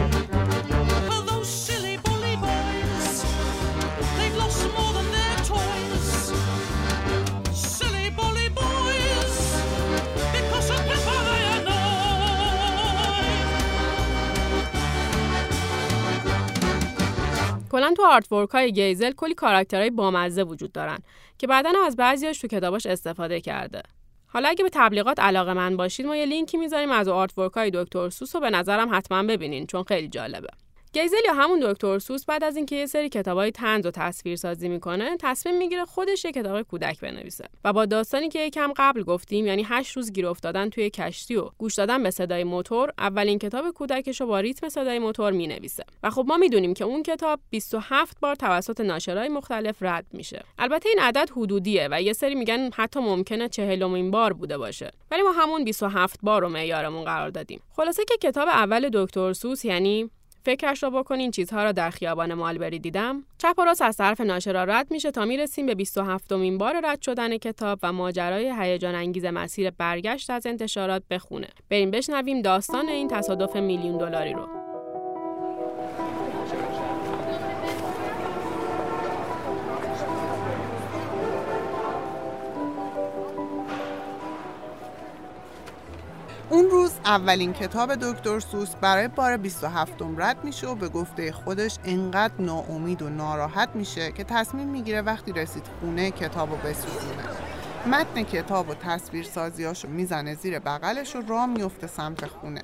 کلا 17.71 17.93
تو 17.97 18.05
آرت 18.05 18.31
ورک 18.31 18.49
های 18.49 18.71
گیزل 18.71 19.11
کلی 19.11 19.33
کاراکترهای 19.33 19.89
بامزه 19.89 20.43
وجود 20.43 20.71
دارن 20.71 20.97
که 21.37 21.47
بعدا 21.47 21.71
از 21.85 21.95
بعضیاش 21.95 22.39
تو 22.39 22.47
کتاباش 22.47 22.85
استفاده 22.85 23.41
کرده. 23.41 23.83
حالا 24.33 24.49
اگه 24.49 24.63
به 24.63 24.69
تبلیغات 24.73 25.19
علاقه 25.19 25.53
من 25.53 25.77
باشید 25.77 26.05
ما 26.05 26.15
یه 26.15 26.25
لینکی 26.25 26.57
می‌ذاریم 26.57 26.91
از 26.91 27.07
آرت 27.07 27.37
ورک 27.37 27.53
های 27.53 27.71
دکتر 27.73 28.09
سوس 28.09 28.35
و 28.35 28.39
به 28.39 28.49
نظرم 28.49 28.95
حتما 28.95 29.23
ببینین 29.23 29.65
چون 29.65 29.83
خیلی 29.83 30.07
جالبه. 30.07 30.49
گیزل 30.93 31.17
یا 31.25 31.33
همون 31.33 31.59
دکتر 31.59 31.99
سوس 31.99 32.25
بعد 32.25 32.43
از 32.43 32.55
اینکه 32.55 32.75
یه 32.75 32.85
سری 32.85 33.09
کتابای 33.09 33.51
طنز 33.51 33.85
و 33.85 33.91
تصویر 33.91 34.35
سازی 34.35 34.69
می‌کنه 34.69 35.17
تصمیم 35.19 35.57
می‌گیره 35.57 35.85
خودش 35.85 36.25
یه 36.25 36.31
کتاب 36.31 36.61
کودک 36.61 36.99
بنویسه 36.99 37.45
و 37.63 37.73
با 37.73 37.85
داستانی 37.85 38.29
که 38.29 38.39
یکم 38.39 38.73
قبل 38.77 39.03
گفتیم 39.03 39.47
یعنی 39.47 39.65
هشت 39.69 39.97
روز 39.97 40.11
گیر 40.11 40.27
افتادن 40.27 40.69
توی 40.69 40.89
کشتی 40.89 41.35
و 41.35 41.49
گوش 41.57 41.75
دادن 41.75 42.03
به 42.03 42.11
صدای 42.11 42.43
موتور 42.43 42.93
اولین 42.97 43.39
کتاب 43.39 43.71
کودکش 43.71 44.21
رو 44.21 44.27
با 44.27 44.39
ریتم 44.39 44.69
صدای 44.69 44.99
موتور 44.99 45.31
می‌نویسه. 45.31 45.83
و 46.03 46.09
خب 46.09 46.25
ما 46.27 46.37
می‌دونیم 46.37 46.73
که 46.73 46.83
اون 46.83 47.03
کتاب 47.03 47.39
27 47.49 48.19
بار 48.19 48.35
توسط 48.35 48.81
ناشرای 48.81 49.29
مختلف 49.29 49.77
رد 49.81 50.05
میشه. 50.11 50.43
البته 50.57 50.89
این 50.89 50.99
عدد 50.99 51.29
حدودیه 51.29 51.87
و 51.91 52.01
یه 52.01 52.13
سری 52.13 52.35
میگن 52.35 52.69
حتی 52.73 52.99
ممکنه 52.99 53.49
چهلمین 53.49 54.11
بار 54.11 54.33
بوده 54.33 54.57
باشه. 54.57 54.91
ولی 55.11 55.21
ما 55.21 55.31
همون 55.31 55.63
27 55.63 56.19
بار 56.23 56.41
رو 56.41 56.49
معیارمون 56.49 57.03
قرار 57.03 57.29
دادیم. 57.29 57.61
خلاصه 57.75 58.05
که 58.05 58.17
کتاب 58.17 58.47
اول 58.47 58.89
دکتر 58.93 59.33
سوس 59.33 59.65
یعنی 59.65 60.09
فکرش 60.45 60.83
را 60.83 60.89
بکنین 60.89 61.31
چیزها 61.31 61.63
را 61.63 61.71
در 61.71 61.89
خیابان 61.89 62.33
مالبری 62.33 62.79
دیدم. 62.79 63.23
چپ 63.37 63.59
و 63.59 63.61
راست 63.65 63.81
از 63.81 63.97
طرف 63.97 64.21
ناشرا 64.21 64.63
رد 64.63 64.91
میشه 64.91 65.11
تا 65.11 65.25
می‌رسیم 65.25 65.65
به 65.65 65.75
27 65.75 66.33
مین 66.33 66.57
بار 66.57 66.81
رد 66.83 67.01
شدن 67.01 67.37
کتاب 67.37 67.79
و 67.83 67.93
ماجرای 67.93 68.53
هیجان 68.59 68.95
انگیز 68.95 69.25
مسیر 69.25 69.69
برگشت 69.69 70.29
از 70.29 70.47
انتشارات 70.47 71.03
بخونه. 71.09 71.47
بریم 71.69 71.91
بشنویم 71.91 72.41
داستان 72.41 72.89
این 72.89 73.07
تصادف 73.07 73.55
میلیون 73.55 73.97
دلاری 73.97 74.33
رو. 74.33 74.62
اولین 87.05 87.53
کتاب 87.53 87.95
دکتر 87.95 88.39
سوس 88.39 88.75
برای 88.81 89.07
بار 89.07 89.37
27 89.37 89.93
رد 90.17 90.43
میشه 90.43 90.67
و 90.67 90.75
به 90.75 90.89
گفته 90.89 91.31
خودش 91.31 91.77
انقدر 91.85 92.33
ناامید 92.39 93.01
و 93.01 93.09
ناراحت 93.09 93.69
میشه 93.75 94.11
که 94.11 94.23
تصمیم 94.23 94.67
می‌گیره 94.67 95.01
وقتی 95.01 95.31
رسید 95.31 95.63
خونه 95.79 96.11
کتاب 96.11 96.49
رو 96.49 96.57
بسوزونه. 96.57 97.23
متن 97.85 98.23
کتاب 98.23 98.69
و 98.69 98.73
تصویر 98.73 99.23
سازیاشو 99.23 99.87
می‌زنه 99.87 100.35
زیر 100.35 100.59
بغلش 100.59 101.15
و 101.15 101.21
راه 101.21 101.45
میفته 101.45 101.87
سمت 101.87 102.25
خونه. 102.25 102.61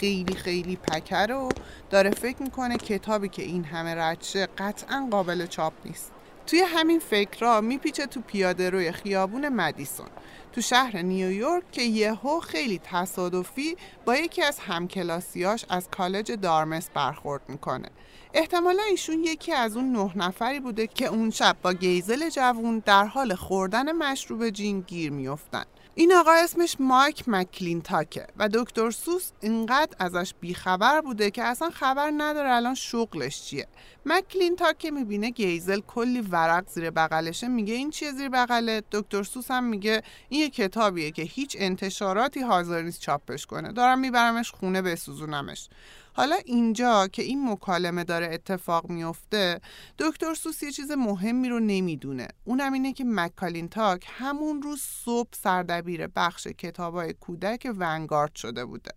خیلی 0.00 0.34
خیلی 0.34 0.76
پکره 0.76 1.34
و 1.34 1.48
داره 1.90 2.10
فکر 2.10 2.42
می‌کنه 2.42 2.76
کتابی 2.76 3.28
که 3.28 3.42
این 3.42 3.64
همه 3.64 3.94
ردشه 3.94 4.48
قطعا 4.58 5.08
قابل 5.10 5.46
چاپ 5.46 5.72
نیست. 5.84 6.12
توی 6.46 6.60
همین 6.60 6.98
فکرها 6.98 7.60
میپیچه 7.60 8.06
تو 8.06 8.20
پیاده 8.20 8.70
روی 8.70 8.92
خیابون 8.92 9.48
مدیسون. 9.48 10.06
تو 10.52 10.60
شهر 10.60 11.02
نیویورک 11.02 11.70
که 11.72 11.82
یهو 11.82 12.40
خیلی 12.40 12.80
تصادفی 12.84 13.76
با 14.04 14.16
یکی 14.16 14.42
از 14.42 14.58
همکلاسیاش 14.58 15.64
از 15.68 15.88
کالج 15.90 16.32
دارتموث 16.32 16.90
برخورد 16.94 17.42
می‌کنه. 17.48 17.88
احتمالا 18.34 18.82
ایشون 18.82 19.24
یکی 19.24 19.52
از 19.52 19.76
اون 19.76 19.92
نه 19.92 20.12
نفری 20.16 20.60
بوده 20.60 20.86
که 20.86 21.06
اون 21.06 21.30
شب 21.30 21.56
با 21.62 21.72
گایزل 21.72 22.28
جوون 22.28 22.82
در 22.86 23.04
حال 23.04 23.34
خوردن 23.34 23.92
مشروب 23.92 24.50
جین 24.50 24.80
گیر 24.80 25.12
میافتن. 25.12 25.64
این 25.94 26.12
آقا 26.14 26.32
اسمش 26.32 26.76
مایک 26.80 27.24
مکلینتاکه 27.26 28.26
و 28.36 28.48
دکتر 28.48 28.90
سوس 28.90 29.30
اینقدر 29.40 29.96
ازش 29.98 30.34
بیخبر 30.40 31.00
بوده 31.00 31.30
که 31.30 31.42
اصلا 31.42 31.70
خبر 31.70 32.12
نداره 32.16 32.50
الان 32.50 32.74
شغلش 32.74 33.42
چیه. 33.42 33.66
مکلینتاک 34.06 34.86
می‌بینه 34.86 35.30
گیزل 35.30 35.80
کلی 35.80 36.20
ورق 36.20 36.68
زیر 36.68 36.90
بغلشه 36.90 37.48
میگه 37.48 37.74
این 37.74 37.90
چیه 37.90 38.12
زیر 38.12 38.28
بغلت 38.28 38.84
دکتر 38.92 39.22
سوس 39.22 39.50
هم 39.50 39.64
میگه 39.64 40.02
این 40.28 40.40
یه 40.40 40.50
کتابیه 40.50 41.10
که 41.10 41.22
هیچ 41.22 41.56
انتشاراتی 41.60 42.40
حاضر 42.40 42.82
نیست 42.82 43.00
چاپش 43.00 43.46
کنه. 43.46 43.72
دارم 43.72 43.98
میبرمش 43.98 44.50
خونه 44.50 44.82
بسوزونمش. 44.82 45.68
حالا 46.14 46.36
اینجا 46.44 47.08
که 47.08 47.22
این 47.22 47.50
مکالمه 47.50 48.04
داره 48.04 48.30
اتفاق 48.32 48.90
میفته 48.90 49.60
دکتر 49.98 50.34
سوس 50.34 50.62
یه 50.62 50.70
چیز 50.70 50.90
مهمی 50.90 51.48
رو 51.48 51.60
نمی‌دونه. 51.60 52.28
اونم 52.44 52.72
اینه 52.72 52.92
که 52.92 53.04
مکالینتاک 53.06 54.06
همون 54.08 54.62
روز 54.62 54.80
صبح 55.04 55.28
سردبیر 55.32 56.06
بخش 56.06 56.46
کتابای 56.46 57.12
کودک 57.12 57.72
ونگارد 57.78 58.36
شده 58.36 58.64
بوده. 58.64 58.90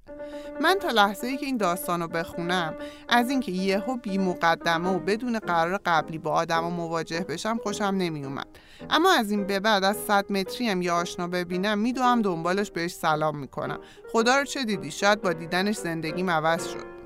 من 0.62 0.75
تا 0.81 0.89
لحظه 0.89 1.27
ای 1.27 1.38
که 1.38 1.45
این 1.45 1.57
داستان 1.57 2.01
رو 2.01 2.07
بخونم 2.07 2.74
از 3.10 3.29
اینکه 3.29 3.51
یهو 3.51 3.98
بی 3.98 4.17
مقدمه 4.17 4.89
و 4.89 5.00
بدون 5.00 5.39
قرار 5.39 5.79
قبلی 5.86 6.17
با 6.17 6.31
آدم 6.31 6.60
مواجه 6.60 7.19
بشم 7.19 7.60
خوشم 7.63 7.84
نمیومد 7.84 8.48
اما 8.89 9.12
از 9.12 9.31
این 9.31 9.48
به 9.48 9.60
بعد 9.60 9.84
از 9.84 9.98
صد 9.98 10.31
متری 10.31 10.69
هم 10.69 10.81
یا 10.81 10.95
آشنا 10.95 11.27
ببینم 11.27 11.79
میدوام 11.79 12.22
دنبالش 12.22 12.72
بهش 12.72 12.93
سلام 12.93 13.38
می‌کنم. 13.38 13.79
خدا 14.12 14.38
رو 14.38 14.45
چه 14.45 14.63
دیدی؟ 14.63 14.91
شاید 14.91 15.22
با 15.22 15.34
دیدنش 15.34 15.75
زندگیم 15.75 16.29
عوض 16.29 16.67
شد. 16.67 17.04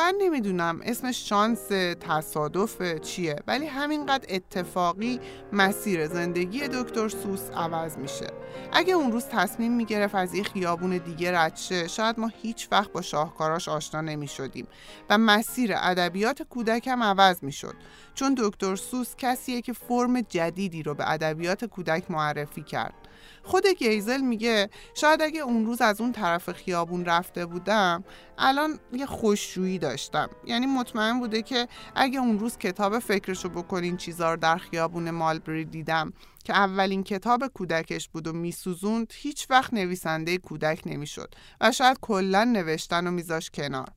واقعا 0.00 0.14
نمی‌دونم. 0.18 0.80
اسمش 0.84 1.28
شانس 1.28 1.68
تصادف 2.00 3.00
چیه؟ 3.00 3.36
ولی 3.46 3.66
همینقدر 3.66 4.26
اتفاقی 4.34 5.20
مسیر 5.52 6.06
زندگی 6.06 6.68
دکتر 6.68 7.08
سوس 7.08 7.50
عوض 7.50 7.96
میشه. 7.96 8.26
اگه 8.72 8.94
اون 8.94 9.12
روز 9.12 9.24
تصمیم 9.24 9.72
می‌گرفت 9.72 10.14
از 10.14 10.34
یه 10.34 10.42
خیابون 10.42 10.98
دیگه 10.98 11.38
رد 11.38 11.56
شه 11.56 11.88
شاید 11.88 12.20
ما 12.20 12.30
هیچ 12.42 12.68
وقت 12.72 12.92
با 12.92 13.02
شاهکاراش 13.02 13.68
آشنا 13.68 14.00
نمی‌شدیم 14.00 14.66
و 15.10 15.18
مسیر 15.18 15.72
ادبیات 15.76 16.42
کودکم 16.42 17.02
عوض 17.02 17.42
می‌شد. 17.42 17.74
چون 18.14 18.34
دکتر 18.38 18.76
سوس 18.76 19.14
کسیه 19.18 19.62
که 19.62 19.72
فرم 19.72 20.20
جدیدی 20.20 20.82
رو 20.82 20.94
به 20.94 21.10
ادبیات 21.10 21.64
کودک 21.64 22.10
معرفی 22.10 22.62
کرد. 22.62 22.94
خود 23.42 23.66
گیزل 23.66 24.20
میگه 24.20 24.70
شاید 24.94 25.22
اگه 25.22 25.40
اون 25.40 25.66
روز 25.66 25.80
از 25.80 26.00
اون 26.00 26.12
طرف 26.12 26.52
خیابون 26.52 27.04
رفته 27.04 27.46
بودم 27.46 28.04
الان 28.38 28.78
یه 28.92 29.06
خوششویی 29.06 29.78
داشتم. 29.78 30.30
یعنی 30.44 30.66
مطمئن 30.66 31.18
بوده 31.18 31.42
که 31.42 31.68
اگه 31.94 32.18
اون 32.18 32.38
روز 32.38 32.58
کتاب 32.58 32.98
فکرشو 32.98 33.48
بکنین 33.48 33.96
چیزا 33.96 34.30
رو 34.30 34.36
در 34.36 34.56
خیابون 34.56 35.10
مالبری 35.10 35.64
دیدم 35.64 36.12
که 36.44 36.52
اولین 36.52 37.02
کتاب 37.02 37.46
کودکش 37.46 38.08
بود 38.08 38.26
و 38.26 38.32
میسوزوند 38.32 39.12
هیچ 39.16 39.46
وقت 39.50 39.74
نویسنده 39.74 40.38
کودک 40.38 40.82
نمی‌شد 40.86 41.34
و 41.60 41.72
شاید 41.72 41.98
کلا 42.00 42.44
نوشتن 42.44 43.06
و 43.06 43.10
میذاش 43.10 43.50
کنار. 43.50 43.88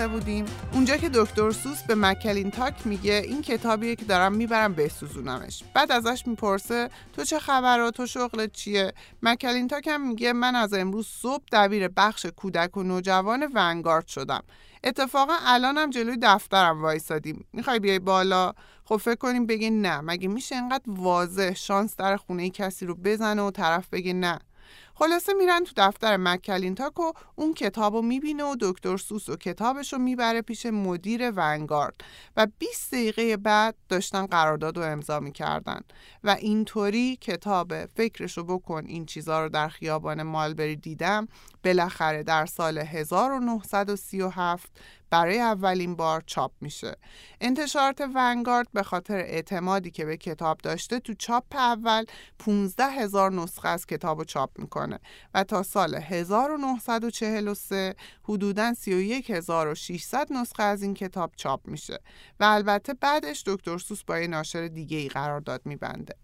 قصه 0.00 0.08
بودیم؟ 0.08 0.44
اونجا 0.72 0.96
که 0.96 1.08
دکتر 1.08 1.50
سوس 1.50 1.82
به 1.82 1.94
مکلینتاک 1.94 2.86
میگه 2.86 3.22
این 3.26 3.42
کتابیه 3.42 3.96
که 3.96 4.04
دارم 4.04 4.32
می‌برم 4.32 4.74
بسوزونمش. 4.74 5.62
بعد 5.74 5.92
ازش 5.92 6.26
می‌پرسه 6.26 6.90
تو 7.12 7.24
چه 7.24 7.38
خبر 7.38 7.90
تو 7.90 8.06
شغلت 8.06 8.52
چیه؟ 8.52 8.92
مکلینتاک 9.22 9.88
هم 9.88 10.08
میگه 10.08 10.32
من 10.32 10.56
از 10.56 10.74
امروز 10.74 11.06
صبح 11.06 11.44
دبیر 11.52 11.88
بخش 11.88 12.26
کودک 12.26 12.76
و 12.76 12.82
نوجوان 12.82 13.50
ونگارد 13.54 14.06
شدم. 14.06 14.42
اتفاقا 14.84 15.34
الانم 15.46 15.90
جلوی 15.90 16.18
دفترم 16.22 16.82
وایسادیم. 16.82 17.44
می‌خوای 17.52 17.78
بیای 17.78 17.98
بالا؟ 17.98 18.52
خب 18.84 18.96
فکر 18.96 19.14
کنیم 19.14 19.46
بگه 19.46 19.70
نه. 19.70 20.00
مگه 20.00 20.28
میشه 20.28 20.56
انقدر 20.56 20.84
واضح 20.86 21.54
شانس 21.54 21.96
در 21.96 22.16
خونه 22.16 22.50
کسی 22.50 22.86
رو 22.86 22.94
بزنه 22.94 23.42
و 23.42 23.50
طرف 23.50 23.88
بگه 23.88 24.12
نه؟ 24.12 24.38
خلاصه 24.94 25.32
میرن 25.32 25.64
تو 25.64 25.72
دفتر 25.76 26.16
مکلینتاک 26.16 27.00
و 27.00 27.12
اون 27.36 27.54
کتاب 27.54 27.94
رو 27.94 28.02
می‌بینه 28.02 28.44
و 28.44 28.56
دکتر 28.60 28.96
سوس 28.96 29.28
و 29.28 29.36
کتابش 29.36 29.92
رو 29.92 29.98
می‌بره 29.98 30.42
پیش 30.42 30.66
مدیر 30.66 31.32
ونگارد 31.36 31.94
و 32.36 32.46
20 32.58 32.94
دقیقه 32.94 33.36
بعد 33.36 33.74
داشتن 33.88 34.26
قرارداد 34.26 34.76
رو 34.78 34.84
امضا 34.84 35.20
می‌کردن. 35.20 35.80
و 36.24 36.30
اینطوری 36.30 37.16
کتاب 37.20 37.86
فکرش 37.86 38.38
رو 38.38 38.44
بکن 38.44 38.84
این 38.86 39.06
چیزا 39.06 39.42
رو 39.42 39.48
در 39.48 39.68
خیابان 39.68 40.22
مالبری 40.22 40.76
دیدم 40.76 41.28
بالاخره 41.64 42.22
در 42.22 42.46
سال 42.46 42.78
1937 42.78 44.70
برای 45.10 45.40
اولین 45.40 45.96
بار 45.96 46.22
چاپ 46.26 46.52
میشه. 46.60 46.96
انتشارات 47.40 48.00
ونگارد 48.14 48.68
به 48.72 48.82
خاطر 48.82 49.16
اعتمادی 49.16 49.90
که 49.90 50.04
به 50.04 50.16
کتاب 50.16 50.58
داشته 50.58 51.00
تو 51.00 51.14
چاپ 51.14 51.44
اول 51.52 52.04
15 52.38 52.84
هزار 52.84 53.32
نسخه 53.32 53.68
از 53.68 53.86
کتاب 53.86 54.18
رو 54.18 54.24
چاپ 54.24 54.50
می‌کنه 54.58 54.98
و 55.34 55.44
تا 55.44 55.62
سال 55.62 55.94
1943 55.94 57.94
حدوداً 58.22 58.74
31600 58.74 60.32
نسخه 60.32 60.62
از 60.62 60.82
این 60.82 60.94
کتاب 60.94 61.32
چاپ 61.36 61.68
میشه 61.68 61.98
و 62.40 62.44
البته 62.44 62.94
بعدش 62.94 63.42
دکتر 63.46 63.78
سوس 63.78 64.04
با 64.04 64.18
یه 64.18 64.26
ناشر 64.26 64.68
دیگه 64.68 64.96
ای 64.96 65.08
قرارداد 65.08 65.60
میبنده. 65.64 66.14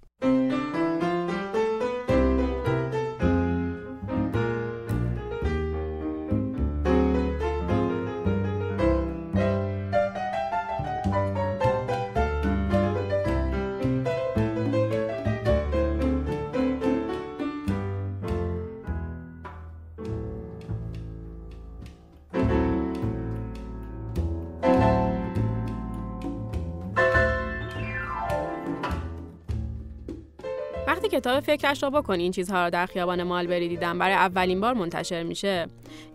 کتاب 31.16 31.40
فکرش 31.40 31.82
را 31.82 31.90
بکن. 31.90 32.20
این 32.20 32.32
چیزها 32.32 32.62
را 32.62 32.70
در 32.70 32.86
خیابان 32.86 33.22
مالبری 33.22 33.68
دیدن 33.68 33.98
برای 33.98 34.14
اولین 34.14 34.60
بار 34.60 34.74
منتشر 34.74 35.22
میشه. 35.22 35.66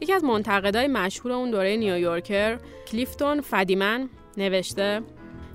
یکی 0.02 0.14
از 0.14 0.24
منتقدای 0.24 0.88
مشهور 0.88 1.32
اون 1.32 1.52
دوره 1.52 1.76
نیویورکر 1.76 2.58
کلیفتون 2.88 3.42
فدیمن 3.42 4.10
نوشته 4.38 5.02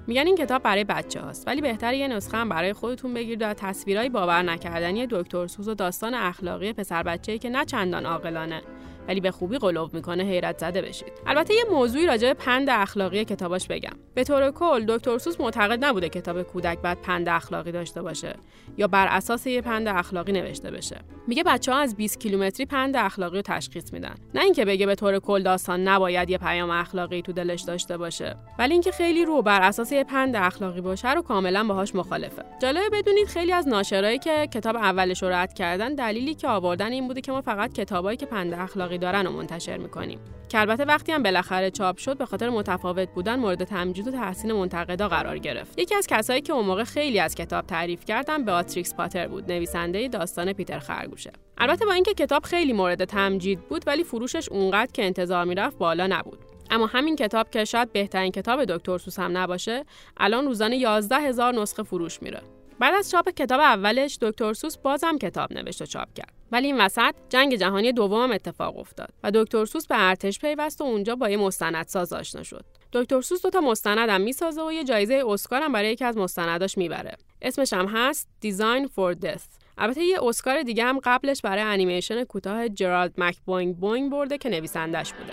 میگن 0.07 0.27
این 0.27 0.37
کتاب 0.37 0.63
برای 0.63 0.85
بچه 0.85 1.21
هاست 1.21 1.49
ولی 1.49 1.61
بهتر 1.61 1.95
یه 1.95 2.09
نسخه 2.09 2.37
هم 2.37 2.49
برای 2.49 2.73
خودتون 2.73 3.15
بگیرید 3.15 3.43
و 3.43 3.55
تصویرهای 3.55 4.09
باور 4.09 4.43
نکردنی 4.43 5.07
دکتر 5.11 5.47
سوز 5.47 5.69
و 5.69 5.75
داستان 5.75 6.15
اخلاقی 6.15 6.73
پسر 6.73 7.03
بچه‌ای 7.03 7.39
که 7.39 7.51
نه 7.51 7.65
چندان 7.65 8.07
عاقلانه. 8.07 8.63
ولی 9.09 9.21
به 9.21 9.31
خوبی 9.31 9.59
قلوب 9.59 9.95
می‌کنه 9.95 10.25
حیرت 10.25 10.59
زده 10.59 10.83
بشید. 10.83 11.13
البته 11.27 11.55
یه 11.55 11.65
موضوعی 11.71 12.07
راجع 12.07 12.29
به 12.29 12.35
پند 12.35 12.71
اخلاقی 12.71 13.25
کتاباش 13.25 13.69
بگم. 13.69 13.97
به 14.15 14.25
طور 14.25 14.51
کل 14.51 14.85
دکتر 14.89 15.19
سوس 15.19 15.41
معتقد 15.41 15.85
نبوده 15.85 16.09
کتاب 16.09 16.43
کودک 16.43 16.79
بعد 16.79 17.03
پند 17.03 17.29
اخلاقی 17.29 17.73
داشته 17.73 18.03
باشه 18.03 18.37
یا 18.77 18.87
بر 18.87 19.07
اساس 19.11 19.47
یه 19.47 19.61
پند 19.61 19.89
اخلاقی 19.89 20.33
نوشته 20.33 20.71
بشه. 20.71 20.97
میگه 21.27 21.43
بچه 21.43 21.73
ها 21.73 21.79
از 21.79 21.97
20 21.97 22.21
کیلومتری 22.21 22.67
پند 22.67 22.97
اخلاقی 22.97 23.37
رو 23.37 23.43
تشخیص 23.43 23.93
میدن. 23.93 24.15
نه 24.35 24.43
اینکه 24.43 24.65
بگه 24.65 24.87
به 24.87 24.95
طور 24.95 25.19
کل 25.19 25.43
داستان 25.43 25.89
نباید 25.89 26.31
یه 26.31 26.39
پیام 26.39 26.71
اخلاقی 26.71 27.23
تو 27.23 27.33
دلش 27.33 27.63
داشته 27.63 27.97
باشه 27.97 28.37
ولی 28.59 28.73
اینکه 28.73 28.91
خیلی 28.91 29.25
رو 29.25 29.43
بر 29.43 29.63
اساس 29.63 29.93
یه 29.93 30.05
پند 30.05 30.37
اخلاقی 30.37 30.81
باشه 30.81 31.13
رو 31.13 31.23
کاملا 31.23 31.65
باهاش 31.65 31.95
مخالفه. 31.95 32.45
جالبه 32.63 32.91
بدونید 32.93 33.27
خیلی 33.27 33.53
از 33.53 33.69
ناشرایی 33.69 34.19
که 34.19 34.49
کتاب 34.55 34.77
اولش 34.77 35.23
رو 35.23 35.29
رد 35.29 35.55
کردن 35.55 35.95
دلیلی 35.95 36.35
که 36.35 36.49
آوردن 36.49 36.93
این 36.93 37.09
بوده 37.09 37.21
که 37.21 37.33
ما 37.33 37.41
فقط 37.41 37.73
کتابایی 37.73 38.17
که 38.17 38.27
پند 38.27 38.55
اخلاقی 38.55 38.96
دارن 38.99 39.27
و 39.27 39.31
منتشر 39.31 39.77
می‌کنیم. 39.77 40.19
که 40.49 40.61
البته 40.61 40.85
وقتی 40.85 41.13
هم 41.13 41.23
بالاخره 41.23 41.71
چاپ 41.71 41.99
شد 41.99 42.19
به 42.19 42.27
خاطر 42.27 42.51
متفاوت 42.51 43.09
بودن 43.09 43.39
مورد 43.39 43.65
تمجید 43.65 44.09
و 44.09 44.11
تحسین 44.11 44.53
منتقدا 44.53 45.09
قرار 45.09 45.39
گرفت. 45.39 45.79
یکی 45.79 45.95
از 45.95 46.07
کسایی 46.07 46.41
که 46.41 46.53
اون 46.53 46.65
موقع 46.65 46.85
خیلی 46.85 47.21
از 47.21 47.35
کتاب 47.35 47.67
تعریف 47.67 48.05
کردن 48.05 48.45
بئاتریکس 48.45 48.95
پاتر 48.95 49.29
بود 49.29 49.53
نویسنده 49.53 50.09
داستان 50.09 50.53
پیتر 50.53 50.79
خرگوشه. 50.79 51.33
البته 51.59 51.87
با 51.87 51.93
اینکه 51.93 52.15
کتاب 52.15 52.45
خیلی 52.45 52.73
مورد 52.73 53.05
تمجید 53.05 53.61
بود 53.61 53.85
ولی 53.87 54.05
فروشش 54.05 54.49
اونقدر 54.49 54.93
که 54.93 55.05
انتظار 55.05 55.45
می‌رفت 55.45 55.79
بالا 55.79 56.07
نبود. 56.07 56.39
اما 56.71 56.87
همین 56.87 57.17
کتاب 57.17 57.51
که 57.51 57.65
شاید 57.65 57.93
بهترین 57.93 58.33
کتاب 58.33 58.65
دکتر 58.65 58.99
سوس 58.99 59.19
نباشه 59.19 59.85
الان 60.17 60.45
روزانه 60.45 60.77
11 60.77 61.17
هزار 61.17 61.55
نسخه 61.55 61.83
فروش 61.83 62.23
میره. 62.23 62.41
بعد 62.79 62.95
از 62.95 63.11
چاپ 63.11 63.29
کتاب 63.29 63.61
اولش 63.61 64.19
دکتر 64.21 64.53
سوس 64.53 64.77
بازم 64.77 65.19
کتاب 65.19 65.53
نوشت 65.53 65.83
و 65.83 65.87
چاپ 65.87 66.15
کرد. 66.15 66.33
ولی 66.53 66.67
این 66.67 66.81
وسط 66.81 67.15
جنگ 67.29 67.57
جهانی 67.57 67.93
دومم 67.93 68.33
اتفاق 68.33 68.79
افتاد 68.79 69.09
و 69.23 69.31
دکتر 69.31 69.65
سوس 69.65 69.87
به 69.87 70.09
ارتش 70.09 70.39
پیوست 70.39 70.81
و 70.81 70.85
اونجا 70.85 71.17
با 71.17 71.29
یه 71.29 71.37
مستندساز 71.37 72.13
آشنا 72.13 72.43
شد. 72.43 72.65
دکتر 72.93 73.21
سوس 73.21 73.43
دو 73.43 73.51
تا 73.51 73.61
مستندم 73.61 74.21
می‌سازه 74.21 74.63
و 74.63 74.73
یه 74.73 74.85
جایزه 74.85 75.23
اسکار 75.27 75.63
هم 75.63 75.73
برای 75.73 75.93
یکی 75.93 76.05
از 76.05 76.17
مستنداش 76.17 76.79
می‌بره. 76.79 77.17
اسمش 77.43 77.73
هم 77.73 77.87
هست 77.87 78.29
Design 78.41 78.87
for 78.87 79.15
Death 79.15 79.47
البته 79.79 80.05
یه 80.05 80.19
اسکار 80.23 80.63
دیگه 80.63 80.85
هم 80.85 81.01
قبلش 81.05 81.43
برای 81.43 81.63
انیمیشن 81.63 82.25
کوتاه 82.25 82.69
Gerald 82.69 83.15
McBoing-Boing 83.19 84.11
برده 84.11 84.39
که 84.39 84.49
نویسندش 84.49 85.13
بوده. 85.13 85.33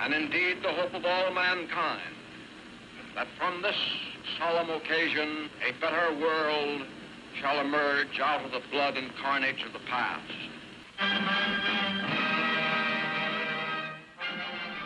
And 0.00 0.14
indeed 0.14 0.62
the 0.62 0.72
hope 0.72 0.94
of 0.94 1.04
all 1.04 1.32
mankind, 1.34 2.14
that 3.14 3.26
from 3.38 3.62
this 3.62 3.76
solemn 4.38 4.70
occasion 4.70 5.50
a 5.68 5.72
better 5.80 6.06
world 6.20 6.82
shall 7.40 7.60
emerge 7.60 8.20
out 8.20 8.44
of 8.44 8.50
the 8.52 8.62
blood 8.70 8.96
and 8.96 9.10
carnage 9.22 9.62
of 9.66 9.72
the 9.72 9.84
past. 9.90 10.32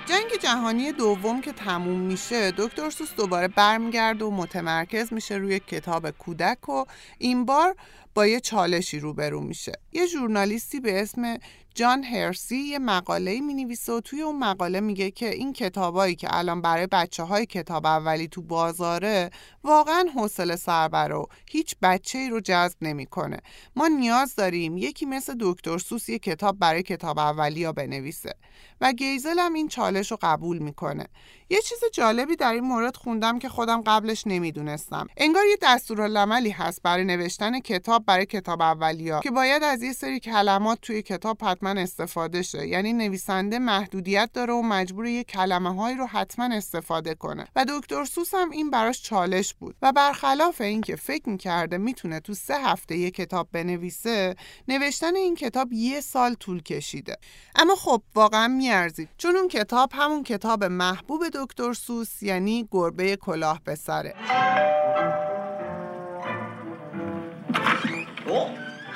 جنگ 0.07 0.41
جهانی 0.43 0.93
دوم 0.93 1.41
که 1.41 1.53
تموم 1.53 2.01
میشه 2.01 2.51
دکتر 2.51 2.91
سوس 2.91 3.15
دوباره 3.15 3.49
برمیگرده 3.49 4.25
و 4.25 4.31
متمرکز 4.31 5.13
میشه 5.13 5.35
روی 5.35 5.61
کتاب 5.61 6.11
کودک 6.11 6.69
و 6.69 6.85
این 7.19 7.45
بار 7.45 7.77
با 8.15 8.27
یه 8.27 8.41
چالشی 8.41 8.99
روبرو 8.99 9.41
میشه 9.41 9.73
یه 9.93 10.07
ژورنالیستی 10.07 10.81
به 10.81 11.03
اسم 11.03 11.39
جان 11.75 12.05
هرسی 12.05 12.57
یه 12.57 12.79
مقاله 12.79 13.41
می 13.41 13.55
نویسه 13.55 13.93
و 13.93 14.01
توی 14.01 14.23
اون 14.23 14.39
مقاله 14.39 14.81
میگه 14.81 15.11
که 15.11 15.35
این 15.35 15.53
کتابایی 15.53 16.15
که 16.15 16.29
الان 16.31 16.63
برای 16.63 16.87
بچه 16.87 17.23
های 17.23 17.47
کتاب 17.47 17.87
اولی 17.87 18.29
تو 18.29 18.43
بازاره 18.43 19.31
واقعا 19.65 20.07
حوصله 20.15 20.57
سربر 20.57 21.13
و 21.13 21.29
هیچ 21.51 21.75
بچه 21.83 22.19
ای 22.19 22.29
رو 22.29 22.41
جذب 22.41 22.77
نمی‌کنه. 22.83 23.37
ما 23.77 23.89
نیاز 23.89 24.35
داریم 24.35 24.77
یکی 24.77 25.07
مثل 25.07 25.35
دکتر 25.41 25.79
سوس 25.79 26.09
یه 26.09 26.19
کتاب 26.19 26.59
برای 26.59 26.83
کتاب 26.83 27.19
اولی 27.19 27.65
ها 27.65 27.73
بنویسه 27.73 28.35
و 28.81 28.93
گیزل 28.93 29.39
هم 29.39 29.55
این 29.55 29.69
چالش 29.69 30.11
رو 30.11 30.19
قبول 30.23 30.59
می‌کنه 30.59 31.07
یه 31.53 31.61
چیز 31.63 31.79
جالبی 31.93 32.37
در 32.37 32.53
این 32.53 32.65
مورد 32.65 32.97
خوندم 32.97 33.39
که 33.39 33.49
خودم 33.49 33.83
قبلش 33.87 34.27
نمی‌دونستم. 34.27 35.07
انگار 35.17 35.45
یه 35.47 35.59
دستورالعملی 35.63 36.51
هست 36.51 36.83
برای 36.83 37.05
نوشتن 37.05 37.61
کتاب 37.61 38.05
برای 38.07 38.27
کتاب 38.27 38.63
اولیا 38.63 39.21
که 39.21 39.31
باید 39.31 39.63
از 39.63 39.83
یه 39.83 39.93
سری 39.93 40.21
کلمات 40.21 40.79
توی 40.83 41.03
کتاب 41.03 41.39
حتما 41.45 41.71
استفاده 41.71 42.43
شه. 42.43 42.67
یعنی 42.67 42.93
نویسنده 42.93 43.59
محدودیت 43.59 44.31
داره 44.35 44.53
و 44.53 44.63
مجبور 44.63 45.07
یه 45.07 45.25
کلمه 45.25 45.75
هایی 45.75 45.97
رو 45.97 46.07
حتما 46.07 46.45
استفاده 46.45 47.15
کنه. 47.15 47.47
و 47.57 47.65
دکتر 47.69 48.05
سوس 48.05 48.35
هم 48.35 48.51
این 48.51 48.71
براش 48.71 49.03
چالش 49.03 49.55
بود. 49.55 49.77
و 49.83 49.93
برخلاف 49.93 50.61
اینکه 50.61 50.97
فکر 50.97 51.29
می‌کرده 51.29 51.79
می‌تونه 51.79 52.21
تو 52.21 52.35
سه 52.35 52.55
هفته 52.55 52.97
یه 52.97 53.11
کتاب 53.11 53.49
بنویسه 53.53 54.37
نوشتن 54.69 55.17
این 55.17 55.35
کتاب 55.35 55.73
یه 55.73 56.01
سال 56.01 56.35
طول 56.35 56.63
کشیده. 56.63 57.17
اما 57.57 57.75
خب 57.75 58.03
واقعا 58.15 58.49
میارزید. 58.49 59.09
چون 59.19 59.37
اون 59.37 59.49
کتاب 59.49 59.91
همون 59.95 60.23
کتاب 60.23 60.65
محبوب 60.65 61.29
دکتر 61.42 61.74
سوس 61.74 62.24
یعنی 62.24 62.68
گربه 62.72 63.16
کلاه 63.16 63.62
به 63.66 63.76
سره 63.76 64.14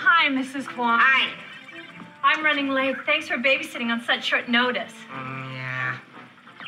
Hi, 0.05 0.29
Mrs. 0.29 0.67
Kwan. 0.67 0.99
Hi. 0.99 1.29
I'm 2.23 2.43
running 2.43 2.69
late. 2.69 2.95
Thanks 3.05 3.27
for 3.27 3.37
babysitting 3.37 3.89
on 3.91 3.99
such 4.09 4.23
short 4.25 4.47
notice. 4.49 4.93
yeah. 5.09 5.97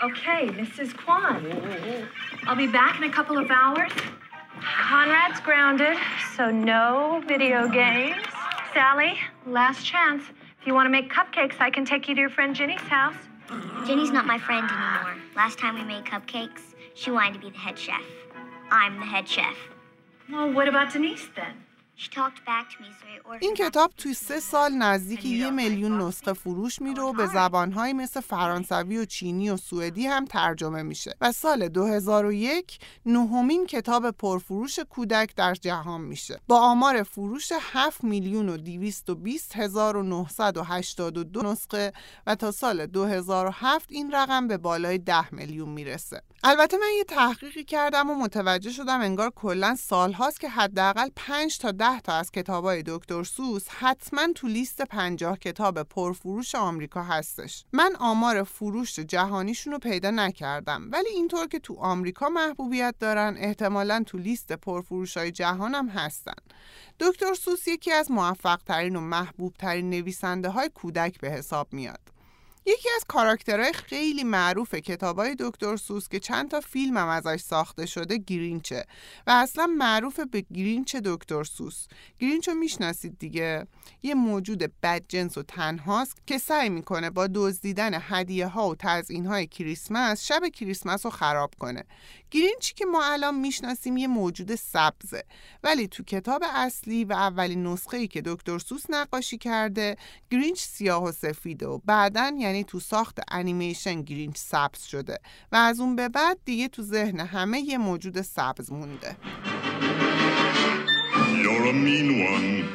Okay, 0.03 0.47
Mrs. 0.61 0.89
Kwan. 0.97 1.45
I'll 2.47 2.55
be 2.55 2.67
back 2.67 2.97
in 2.97 3.03
a 3.03 3.13
couple 3.17 3.37
of 3.37 3.49
hours. 3.51 3.91
Conrad's 4.89 5.39
grounded, 5.39 5.97
so 6.35 6.49
no 6.49 7.21
video 7.27 7.67
games. 7.67 8.15
Sally, 8.73 9.13
last 9.45 9.85
chance. 9.85 10.23
If 10.59 10.67
you 10.67 10.73
want 10.73 10.87
to 10.87 10.89
make 10.97 11.11
cupcakes, 11.11 11.57
I 11.59 11.69
can 11.69 11.85
take 11.85 12.07
you 12.07 12.15
to 12.15 12.21
your 12.21 12.29
friend 12.29 12.55
Ginny's 12.55 12.87
house. 12.99 13.15
Jenny's 13.86 14.10
not 14.10 14.26
my 14.26 14.38
friend 14.38 14.68
anymore. 14.70 15.16
Last 15.34 15.58
time 15.58 15.74
we 15.74 15.82
made 15.82 16.04
cupcakes, 16.04 16.74
she 16.94 17.10
wanted 17.10 17.34
to 17.34 17.40
be 17.40 17.50
the 17.50 17.58
head 17.58 17.78
chef. 17.78 18.02
I'm 18.70 18.98
the 18.98 19.06
head 19.06 19.28
chef. 19.28 19.56
Well, 20.30 20.52
what 20.52 20.68
about 20.68 20.92
Denise 20.92 21.28
then? 21.34 21.64
این 23.40 23.54
کتاب 23.54 23.92
توی 23.96 24.14
سه 24.14 24.40
سال 24.40 24.72
نزدیک 24.72 25.24
یه 25.24 25.50
میلیون 25.50 26.00
نسخه 26.00 26.32
فروش 26.32 26.82
میره 26.82 27.02
و 27.02 27.12
به 27.12 27.26
زبانهایی 27.26 27.92
مثل 27.92 28.20
فرانسوی 28.20 28.98
و 28.98 29.04
چینی 29.04 29.50
و 29.50 29.56
سوئدی 29.56 30.06
هم 30.06 30.24
ترجمه 30.24 30.82
میشه 30.82 31.14
و 31.20 31.32
سال 31.32 31.68
2001 31.68 32.78
نهمین 33.06 33.66
کتاب 33.66 34.10
پرفروش 34.10 34.78
کودک 34.78 35.34
در 35.36 35.54
جهان 35.54 36.00
میشه. 36.00 36.40
با 36.48 36.60
آمار 36.60 37.02
فروش 37.02 37.52
7 37.60 38.04
میلیون 38.04 38.48
و 38.48 38.56
220 38.56 39.56
هزار 39.56 39.96
و 39.96 40.02
982 40.02 41.42
نسخه 41.42 41.92
و 42.26 42.34
تا 42.34 42.50
سال 42.50 42.86
2007 42.86 43.86
این 43.92 44.12
رقم 44.12 44.48
به 44.48 44.56
بالای 44.56 44.98
10 44.98 45.34
میلیون 45.34 45.68
می‌رسه. 45.68 46.22
البته 46.44 46.76
من 46.76 46.90
یه 46.98 47.04
تحقیقی 47.04 47.64
کردم 47.64 48.10
و 48.10 48.14
متوجه 48.14 48.70
شدم 48.70 49.00
انگار 49.00 49.30
کلا 49.30 49.76
سالهاست 49.78 50.40
که 50.40 50.48
حداقل 50.48 51.08
5 51.16 51.58
تا 51.58 51.70
10 51.70 51.87
تا 52.04 52.12
از 52.12 52.30
کتابای 52.30 52.82
دکتر 52.86 53.24
سوس 53.24 53.68
حتما 53.68 54.22
تو 54.34 54.46
لیست 54.48 54.82
50 54.82 55.38
کتاب 55.38 55.82
پرفروش 55.82 56.54
آمریکا 56.54 57.02
هستش. 57.02 57.64
من 57.72 57.96
آمار 58.00 58.42
فروش 58.42 58.98
جهانیشون 58.98 59.72
رو 59.72 59.78
پیدا 59.78 60.10
نکردم 60.10 60.88
ولی 60.92 61.08
اینطور 61.08 61.46
که 61.46 61.58
تو 61.58 61.74
آمریکا 61.74 62.28
محبوبیت 62.28 62.94
دارن 63.00 63.36
احتمالا 63.38 64.02
تو 64.06 64.18
لیست 64.18 64.52
پرفروش 64.52 65.16
های 65.16 65.30
جهان 65.30 65.74
هم 65.74 65.88
هستن. 65.88 66.42
دکتر 67.00 67.34
سوس 67.34 67.68
یکی 67.68 67.92
از 67.92 68.10
موفق 68.10 68.60
ترین 68.66 68.96
و 68.96 69.00
محبوب 69.00 69.54
ترین 69.58 69.90
نویسنده 69.90 70.48
های 70.48 70.70
کودک 70.74 71.20
به 71.20 71.30
حساب 71.30 71.72
میاد. 71.72 72.17
یکی 72.68 72.88
از 72.96 73.04
کاراکترهای 73.08 73.72
خیلی 73.72 74.24
معروف 74.24 74.74
کتابای 74.74 75.36
دکتر 75.38 75.76
سوس 75.76 76.08
که 76.08 76.20
چند 76.20 76.50
تا 76.50 76.60
فیلم 76.60 76.96
هم 76.96 77.08
ازش 77.08 77.40
ساخته 77.40 77.86
شده 77.86 78.16
گرینچه. 78.16 78.84
و 79.26 79.30
اصلا 79.30 79.66
معروف 79.66 80.20
به 80.20 80.44
گرینچ 80.54 80.96
دکتر 80.96 81.44
سوس. 81.44 81.86
گرینچ 82.18 82.48
می‌شناسید 82.48 83.18
دیگه؟ 83.18 83.66
یه 84.02 84.14
موجود 84.14 84.72
بدجنس 84.82 85.38
و 85.38 85.42
تنهاست 85.42 86.16
که 86.26 86.38
سعی 86.38 86.68
می‌کنه 86.68 87.10
با 87.10 87.28
دزدیدن 87.34 87.90
هدیه 87.94 88.46
ها 88.46 88.68
و 88.68 88.74
تزیین 88.78 89.26
های 89.26 89.46
کریسمس 89.46 90.24
شب 90.24 90.48
کریسمس 90.48 91.06
رو 91.06 91.10
خراب 91.10 91.54
کنه. 91.58 91.84
گرینچی 92.30 92.74
که 92.74 92.84
ما 92.84 93.04
الان 93.04 93.34
می‌شناسیم 93.34 93.96
یه 93.96 94.06
موجود 94.06 94.54
سبزه 94.54 95.24
ولی 95.62 95.88
تو 95.88 96.04
کتاب 96.04 96.42
اصلی 96.54 97.04
و 97.04 97.12
اولین 97.12 97.66
نسخه 97.66 97.96
ای 97.96 98.08
که 98.08 98.22
دکتر 98.24 98.58
سوس 98.58 98.84
نقاشی 98.88 99.38
کرده 99.38 99.96
گرینچ 100.30 100.58
سیاه 100.58 101.04
و 101.04 101.12
سفیده 101.12 101.66
و 101.66 101.78
بعدا 101.84 102.32
یعنی 102.38 102.64
تو 102.64 102.80
ساخت 102.80 103.18
انیمیشن 103.30 104.02
گرینچ 104.02 104.36
سبز 104.36 104.82
شده 104.82 105.18
و 105.52 105.56
از 105.56 105.80
اون 105.80 105.96
به 105.96 106.08
بعد 106.08 106.38
دیگه 106.44 106.68
تو 106.68 106.82
ذهن 106.82 107.20
همه 107.20 107.60
یه 107.60 107.78
موجود 107.78 108.22
سبز 108.22 108.72
مونده 108.72 109.16
You're 111.42 111.66
a 111.66 111.74
one, 112.32 112.68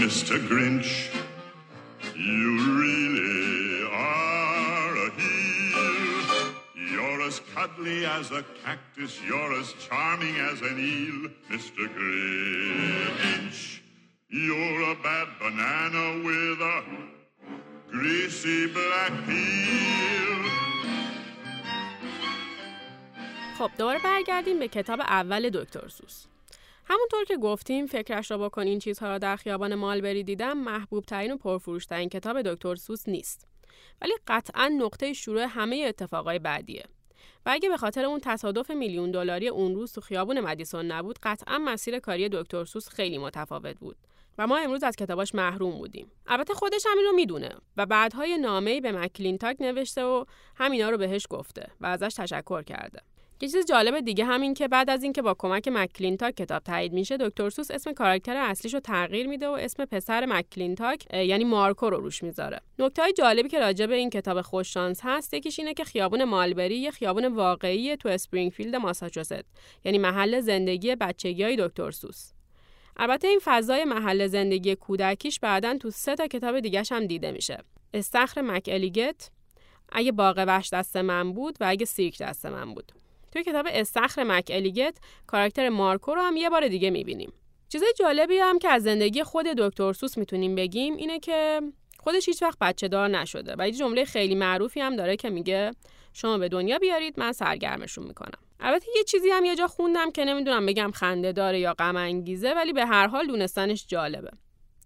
Mr. 0.00 0.36
Grinch. 0.48 0.90
You 2.14 2.50
really 2.80 3.85
as 7.26 7.40
cuddly 7.54 7.98
as 8.18 8.26
a 8.30 8.42
cactus. 8.62 9.12
You're 9.28 9.52
as 9.60 9.68
charming 9.86 10.36
as 10.50 10.58
an 10.70 10.76
eel, 10.94 11.18
Mr. 11.50 11.84
Grinch. 11.96 13.60
You're 14.28 14.82
a 14.92 14.96
bad 15.06 15.28
banana 15.40 16.04
with 16.26 16.60
a 16.74 16.78
greasy 17.94 18.60
black 18.76 19.12
peel. 19.26 20.40
خب 23.58 23.70
دوباره 23.78 23.98
برگردیم 24.04 24.58
به 24.58 24.68
کتاب 24.68 25.00
اول 25.00 25.50
دکتر 25.50 25.88
سوس 25.88 26.26
همونطور 26.84 27.24
که 27.24 27.36
گفتیم 27.36 27.86
فکرش 27.86 28.30
را 28.30 28.38
بکن 28.38 28.62
این 28.66 28.78
چیزها 28.78 29.08
را 29.08 29.18
در 29.18 29.36
خیابان 29.36 29.74
مالبری 29.74 30.24
دیدم 30.24 30.58
محبوب 30.58 31.04
ترین 31.04 31.32
و 31.32 31.36
پرفروشترین 31.36 32.08
کتاب 32.08 32.42
دکتر 32.42 32.74
سوس 32.74 33.08
نیست 33.08 33.46
ولی 34.02 34.12
قطعا 34.26 34.68
نقطه 34.68 35.12
شروع 35.12 35.42
همه 35.42 35.84
اتفاقای 35.88 36.38
بعدیه 36.38 36.84
و 37.46 37.50
اگه 37.52 37.68
به 37.68 37.76
خاطر 37.76 38.04
اون 38.04 38.20
تصادف 38.20 38.70
میلیون 38.70 39.10
دلاری 39.10 39.48
اون 39.48 39.74
روز 39.74 39.92
تو 39.92 40.00
خیابون 40.00 40.40
مدیسون 40.40 40.86
نبود 40.86 41.18
قطعا 41.22 41.58
مسیر 41.58 41.98
کاری 41.98 42.28
دکتر 42.28 42.64
سوس 42.64 42.88
خیلی 42.88 43.18
متفاوت 43.18 43.76
بود 43.78 43.96
و 44.38 44.46
ما 44.46 44.56
امروز 44.56 44.82
از 44.82 44.96
کتاباش 44.96 45.34
محروم 45.34 45.78
بودیم. 45.78 46.10
البته 46.26 46.54
خودش 46.54 46.86
همین 46.90 47.04
رو 47.04 47.12
می‌دونه 47.12 47.50
و 47.76 47.86
بعدهای 47.86 48.38
نامه‌ای 48.38 48.80
به 48.80 48.92
مکلینتاک 48.92 49.56
نوشته 49.60 50.04
و 50.04 50.24
همینا 50.56 50.90
رو 50.90 50.98
بهش 50.98 51.26
گفته 51.30 51.66
و 51.80 51.86
ازش 51.86 52.14
تشکر 52.14 52.62
کرده. 52.62 53.00
یه 53.40 53.48
چیز 53.48 53.66
جالب 53.66 54.00
دیگه 54.00 54.24
همین 54.24 54.54
که 54.54 54.68
بعد 54.68 54.90
از 54.90 55.02
اینکه 55.02 55.22
با 55.22 55.34
کمک 55.38 55.68
مکلینتاک 55.68 56.34
کتاب 56.36 56.62
تایید 56.62 56.92
میشه 56.92 57.16
دکتر 57.16 57.50
سوس 57.50 57.70
اسم 57.70 57.92
کاراکتر 57.92 58.36
اصلیش 58.36 58.74
رو 58.74 58.80
تغییر 58.80 59.26
میده 59.26 59.48
و 59.48 59.50
اسم 59.50 59.84
پسر 59.84 60.26
مکلینتاک 60.26 61.14
یعنی 61.14 61.44
مارکو 61.44 61.90
رو 61.90 62.00
روش 62.00 62.22
می‌ذاره. 62.22 62.60
نکته 62.78 63.02
های 63.02 63.12
جالبی 63.12 63.48
که 63.48 63.60
راجع 63.60 63.86
به 63.86 63.94
این 63.94 64.10
کتاب 64.10 64.40
خوش‌شانس 64.40 65.00
هست 65.02 65.34
یکیش 65.34 65.58
اینه 65.58 65.74
که 65.74 65.84
خیابون 65.84 66.24
مالبری 66.24 66.76
یه 66.76 66.90
خیابون 66.90 67.26
واقعی 67.26 67.96
تو 67.96 68.08
اسپرینگفیلد 68.08 68.76
ماساچوست 68.76 69.44
یعنی 69.84 69.98
محل 69.98 70.40
زندگی 70.40 70.94
بچگی 70.94 71.42
های 71.42 71.56
دکتر 71.56 71.90
سوس. 71.90 72.32
البته 72.96 73.28
این 73.28 73.40
فضای 73.44 73.84
محل 73.84 74.26
زندگی 74.26 74.74
کودکیش 74.74 75.40
بعدا 75.40 75.78
تو 75.78 75.90
سه 75.90 76.14
تا 76.14 76.26
کتاب 76.26 76.60
دیگهش 76.60 76.92
هم 76.92 77.06
دیده 77.06 77.32
میشه. 77.32 77.58
استخر 77.94 78.40
مک 78.40 78.68
الیگت 78.72 79.30
اگه 79.92 80.12
باغ 80.12 80.44
وحش 80.46 80.72
دست 80.72 80.96
من 80.96 81.32
بود 81.32 81.56
و 81.60 81.64
اگه 81.68 81.84
سیرک 81.84 82.22
دست 82.22 82.46
من 82.46 82.74
بود. 82.74 82.92
توی 83.36 83.44
کتاب 83.44 83.66
استخر 83.70 84.24
مک 84.24 84.50
الیگت 84.54 84.98
کاراکتر 85.26 85.68
مارکو 85.68 86.14
رو 86.14 86.22
هم 86.22 86.36
یه 86.36 86.50
بار 86.50 86.68
دیگه 86.68 86.90
می‌بینیم. 86.90 87.32
چیزای 87.68 87.92
جالبی 87.98 88.38
هم 88.38 88.58
که 88.58 88.68
از 88.68 88.82
زندگی 88.82 89.22
خود 89.22 89.46
دکتر 89.46 89.92
سوس 89.92 90.18
می‌تونیم 90.18 90.54
بگیم 90.54 90.96
اینه 90.96 91.18
که 91.20 91.60
خودش 91.98 92.28
هیچ 92.28 92.42
وقت 92.42 92.58
بچه 92.58 92.88
دار 92.88 93.08
نشده 93.08 93.54
و 93.58 93.66
یه 93.66 93.72
جمله 93.72 94.04
خیلی 94.04 94.34
معروفی 94.34 94.80
هم 94.80 94.96
داره 94.96 95.16
که 95.16 95.30
میگه 95.30 95.70
شما 96.12 96.38
به 96.38 96.48
دنیا 96.48 96.78
بیارید 96.78 97.20
من 97.20 97.32
سرگرمشون 97.32 98.06
می‌کنم. 98.06 98.38
البته 98.60 98.86
یه 98.96 99.04
چیزی 99.04 99.30
هم 99.30 99.44
یه 99.44 99.56
جا 99.56 99.66
خوندم 99.66 100.10
که 100.10 100.24
نمی‌دونم 100.24 100.66
بگم 100.66 100.90
خنده 100.94 101.32
داره 101.32 101.60
یا 101.60 101.74
غم 101.74 101.96
انگیزه 101.96 102.52
ولی 102.52 102.72
به 102.72 102.86
هر 102.86 103.06
حال 103.06 103.26
دونستنش 103.26 103.86
جالبه. 103.88 104.30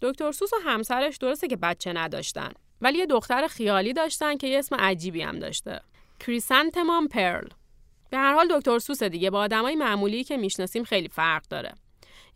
دکتر 0.02 0.32
سوس 0.32 0.52
و 0.52 0.56
همسرش 0.64 1.16
درسته 1.16 1.48
که 1.48 1.56
بچه 1.56 1.92
نداشتن 1.92 2.52
ولی 2.80 2.98
یه 2.98 3.06
دختر 3.06 3.46
خیالی 3.46 3.92
داشتن 3.92 4.36
که 4.36 4.46
یه 4.46 4.58
اسم 4.58 4.76
عجیبی 4.76 5.22
هم 5.22 5.38
داشته. 5.38 5.80
کریسانتمان 6.20 7.08
پرل 7.08 7.48
به 8.10 8.18
هر 8.18 8.34
حال 8.34 8.48
دکتر 8.58 8.78
سوس 8.78 9.02
دیگه 9.02 9.30
با 9.30 9.40
آدمای 9.40 9.76
معمولی 9.76 10.24
که 10.24 10.36
می‌شناسیم 10.36 10.84
خیلی 10.84 11.08
فرق 11.08 11.42
داره. 11.50 11.74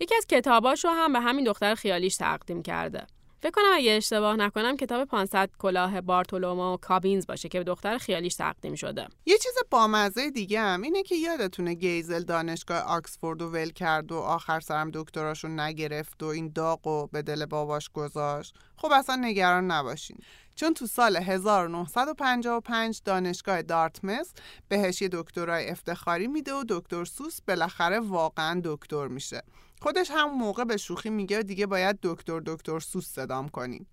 یکی 0.01 0.15
از 0.15 0.27
کتاباش 0.27 0.85
رو 0.85 0.91
هم 0.91 1.13
به 1.13 1.21
همین 1.21 1.45
دختر 1.45 1.75
خیالیش 1.75 2.17
تقدیم 2.17 2.63
کرده. 2.63 3.07
فکر 3.43 3.51
کنم 3.51 3.73
اگه 3.75 3.93
اشتباه 3.93 4.37
نکنم 4.37 4.77
کتاب 4.77 5.09
500 5.09 5.51
کلاه 5.59 6.01
بارتولومو 6.01 6.77
کابینز 6.77 7.27
باشه 7.27 7.49
که 7.49 7.59
به 7.59 7.65
دختر 7.65 7.99
خیالیش 7.99 8.35
تقدیم 8.35 8.75
شده. 8.75 9.09
یه 9.27 9.39
چیز 9.39 9.53
بامزه 9.71 10.31
دیگه 10.31 10.61
هم 10.61 10.83
اینه 10.83 11.03
که 11.03 11.15
یادتونه 11.15 11.75
گیزل 11.75 12.23
دانشگاه 12.23 12.79
آکسفورد 12.79 13.43
و 13.43 13.49
ول 13.49 13.71
کرد 13.71 14.13
و 14.13 14.17
آخر 14.17 14.61
سرم 14.61 14.91
دکتراشو 14.95 15.49
نگرفت 15.49 16.23
و 16.23 16.27
این 16.27 16.53
داغ 16.55 16.87
و 16.87 17.07
به 17.07 17.23
دل 17.23 17.47
باباش 17.47 17.89
گذاشت. 17.89 18.55
خب 18.77 18.93
اصلا 18.93 19.17
نگران 19.17 19.71
نباشین. 19.71 20.17
چون 20.55 20.75
تو 20.75 20.87
سال 20.87 21.17
1955 21.17 23.01
دانشگاه 23.05 23.63
دارتمس 23.63 24.33
بهش 24.69 25.03
یه 25.03 25.09
دکترای 25.13 25.71
افتخاری 25.71 26.27
میده 26.27 26.55
و 26.55 26.65
دکتر 26.69 27.05
سوس 27.05 27.41
بالاخره 27.41 28.01
واقعا 28.01 28.61
دکتر 28.65 29.09
میشه. 29.09 29.43
خودش 29.83 30.11
هم 30.11 30.31
موقع 30.31 30.65
به 30.65 30.77
شوخی 30.77 31.11
میگه 31.11 31.43
دیگه 31.43 31.67
باید 31.67 31.99
دکتر 32.03 32.41
دکتر 32.47 32.81
سوس 32.81 33.07
صدام 33.07 33.49
کنیم 33.49 33.87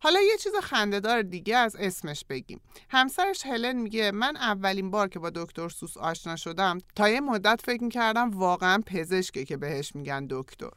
حالا 0.00 0.20
یه 0.20 0.36
چیز 0.36 0.52
خندهدار 0.62 1.22
دیگه 1.22 1.56
از 1.56 1.76
اسمش 1.76 2.24
بگیم. 2.28 2.60
همسرش 2.90 3.46
هلن 3.46 3.76
میگه 3.76 4.10
من 4.10 4.36
اولین 4.36 4.90
بار 4.90 5.08
که 5.08 5.18
با 5.18 5.30
دکتر 5.30 5.68
سوس 5.68 5.96
آشنا 5.96 6.36
شدم 6.36 6.78
تا 6.96 7.08
یه 7.08 7.20
مدت 7.20 7.60
فکر 7.64 7.84
می‌کردم 7.84 8.30
واقعا 8.30 8.82
پزشکه 8.86 9.44
که 9.44 9.56
بهش 9.56 9.94
میگن 9.94 10.26
دکتر. 10.30 10.70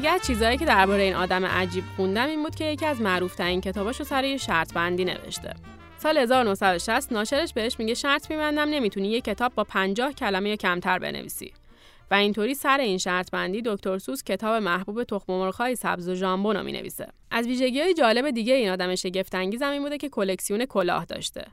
دیگه 0.00 0.12
از 0.12 0.26
چیزهایی 0.26 0.56
که 0.58 0.64
درباره 0.64 1.02
این 1.02 1.14
آدم 1.14 1.44
عجیب 1.44 1.84
خوندم 1.96 2.26
این 2.26 2.42
بود 2.42 2.54
که 2.54 2.64
یکی 2.64 2.86
از 2.86 3.00
معروف 3.00 3.34
ترین 3.34 3.60
کتاباشو 3.60 4.04
سر 4.04 4.24
یه 4.24 4.36
شرط 4.36 4.72
بندی 4.72 5.04
نوشته. 5.04 5.54
سال 5.98 6.18
1960 6.18 7.12
ناشرش 7.12 7.52
بهش 7.52 7.78
میگه 7.78 7.94
شرط 7.94 8.30
میبندم 8.30 8.68
نمی‌تونی 8.68 9.08
یه 9.08 9.20
کتاب 9.20 9.54
با 9.54 9.64
50 9.64 10.12
کلمه 10.12 10.50
یا 10.50 10.56
کمتر 10.56 10.98
بنویسی. 10.98 11.52
و 12.10 12.14
اینطوری 12.14 12.54
سر 12.54 12.78
این 12.78 12.98
شرط 12.98 13.30
بندی 13.30 13.62
دکتر 13.64 13.98
سوس 13.98 14.24
کتاب 14.24 14.62
محبوب 14.62 15.04
تخم 15.04 15.32
مرغ‌های 15.32 15.76
سبز 15.76 16.08
و 16.08 16.14
ژامبون 16.14 16.56
رو 16.56 16.62
می‌نویسه. 16.62 17.06
از 17.30 17.46
ویژگی‌های 17.46 17.94
جالب 17.94 18.30
دیگه 18.30 18.54
این 18.54 18.70
آدم 18.70 18.94
شگفت 18.94 19.34
انگیز 19.34 19.62
این 19.62 19.82
بوده 19.82 19.98
که 19.98 20.08
کلکسیون 20.08 20.64
کلاه 20.64 21.04
داشته. 21.04 21.44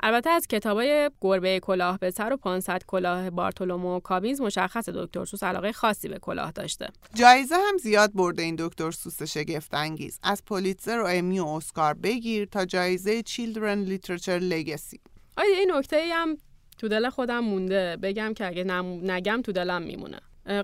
البته 0.00 0.30
از 0.30 0.46
کتابای 0.46 1.10
گربه 1.20 1.60
کلاه 1.60 1.98
به 1.98 2.10
سر 2.10 2.32
و 2.32 2.36
500 2.36 2.82
کلاه 2.86 3.30
بارتولومو 3.30 3.96
و 3.96 4.00
کابینز 4.00 4.40
مشخص 4.40 4.88
دکتر 4.88 5.24
سوس 5.24 5.42
علاقه 5.42 5.72
خاصی 5.72 6.08
به 6.08 6.18
کلاه 6.18 6.50
داشته. 6.52 6.88
جایزه 7.14 7.54
هم 7.54 7.76
زیاد 7.78 8.12
برده 8.14 8.42
این 8.42 8.56
دکتر 8.58 8.90
سوس 8.90 9.22
شگفت 9.22 9.74
انگیز 9.74 10.18
از 10.22 10.44
پولیتزر 10.44 11.00
و 11.00 11.06
امی 11.08 11.38
و 11.38 11.46
اسکار 11.46 11.94
بگیر 11.94 12.44
تا 12.44 12.64
جایزه 12.64 13.22
چیلدرن 13.22 13.78
لیترچر 13.78 14.38
لگسی. 14.38 15.00
آیا 15.36 15.56
این 15.56 15.72
نکته 15.74 16.10
هم 16.12 16.36
تو 16.78 16.88
دل 16.88 17.10
خودم 17.10 17.40
مونده 17.40 17.96
بگم 18.02 18.34
که 18.34 18.46
اگه 18.46 18.64
نگم 19.02 19.42
تو 19.42 19.52
دلم 19.52 19.82
میمونه. 19.82 20.20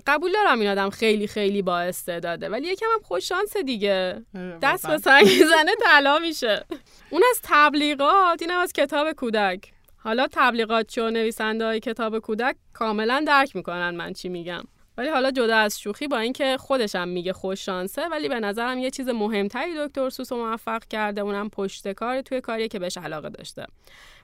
قبول 0.07 0.31
دارم 0.31 0.59
این 0.59 0.69
آدم 0.69 0.89
خیلی 0.89 1.27
خیلی 1.27 1.61
با 1.61 1.79
استعداده 1.79 2.49
ولی 2.49 2.67
یکم 2.67 2.85
هم 2.93 3.01
خوش 3.03 3.29
شانس 3.29 3.57
دیگه. 3.57 4.25
دست 4.61 4.87
به 4.87 4.97
سنگ 4.97 5.25
زنه 5.25 5.71
طلا 5.85 6.19
میشه. 6.19 6.65
اون 7.09 7.23
از 7.29 7.39
تبلیغات 7.43 8.41
اینم 8.41 8.59
از 8.59 8.73
کتاب 8.73 9.11
کودک. 9.11 9.71
حالا 9.97 10.27
تبلیغات 10.31 10.87
چو 10.87 11.09
نویسنده 11.09 11.65
های 11.65 11.79
کتاب 11.79 12.19
کودک 12.19 12.55
کاملا 12.73 13.23
درک 13.27 13.55
می‌کنن 13.55 13.95
من 13.95 14.13
چی 14.13 14.29
میگم. 14.29 14.63
ولی 14.97 15.09
حالا 15.09 15.31
جدا 15.31 15.57
از 15.57 15.79
شوخی 15.79 16.07
با 16.07 16.17
اینکه 16.17 16.57
خودشم 16.57 17.07
میگه 17.07 17.33
خوش 17.33 17.65
شانسه 17.65 18.07
ولی 18.07 18.29
به 18.29 18.39
نظرم 18.39 18.79
یه 18.79 18.91
چیز 18.91 19.09
مهمتری 19.09 19.71
دکتر 19.77 20.09
سوس 20.09 20.31
موفق 20.31 20.83
کرده 20.89 21.21
اونم 21.21 21.49
پشت 21.49 21.91
کار 21.91 22.21
توی 22.21 22.41
کاری 22.41 22.67
که 22.67 22.79
بهش 22.79 22.97
علاقه 22.97 23.29
داشته. 23.29 23.65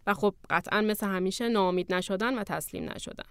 و 0.08 0.14
خب 0.14 0.34
قطعا 0.50 0.82
مثل 0.82 1.08
همیشه 1.08 1.50
ناامید 1.50 1.94
نشدن 1.94 2.38
و 2.38 2.44
تسلیم 2.44 2.92
نشدن. 2.96 3.26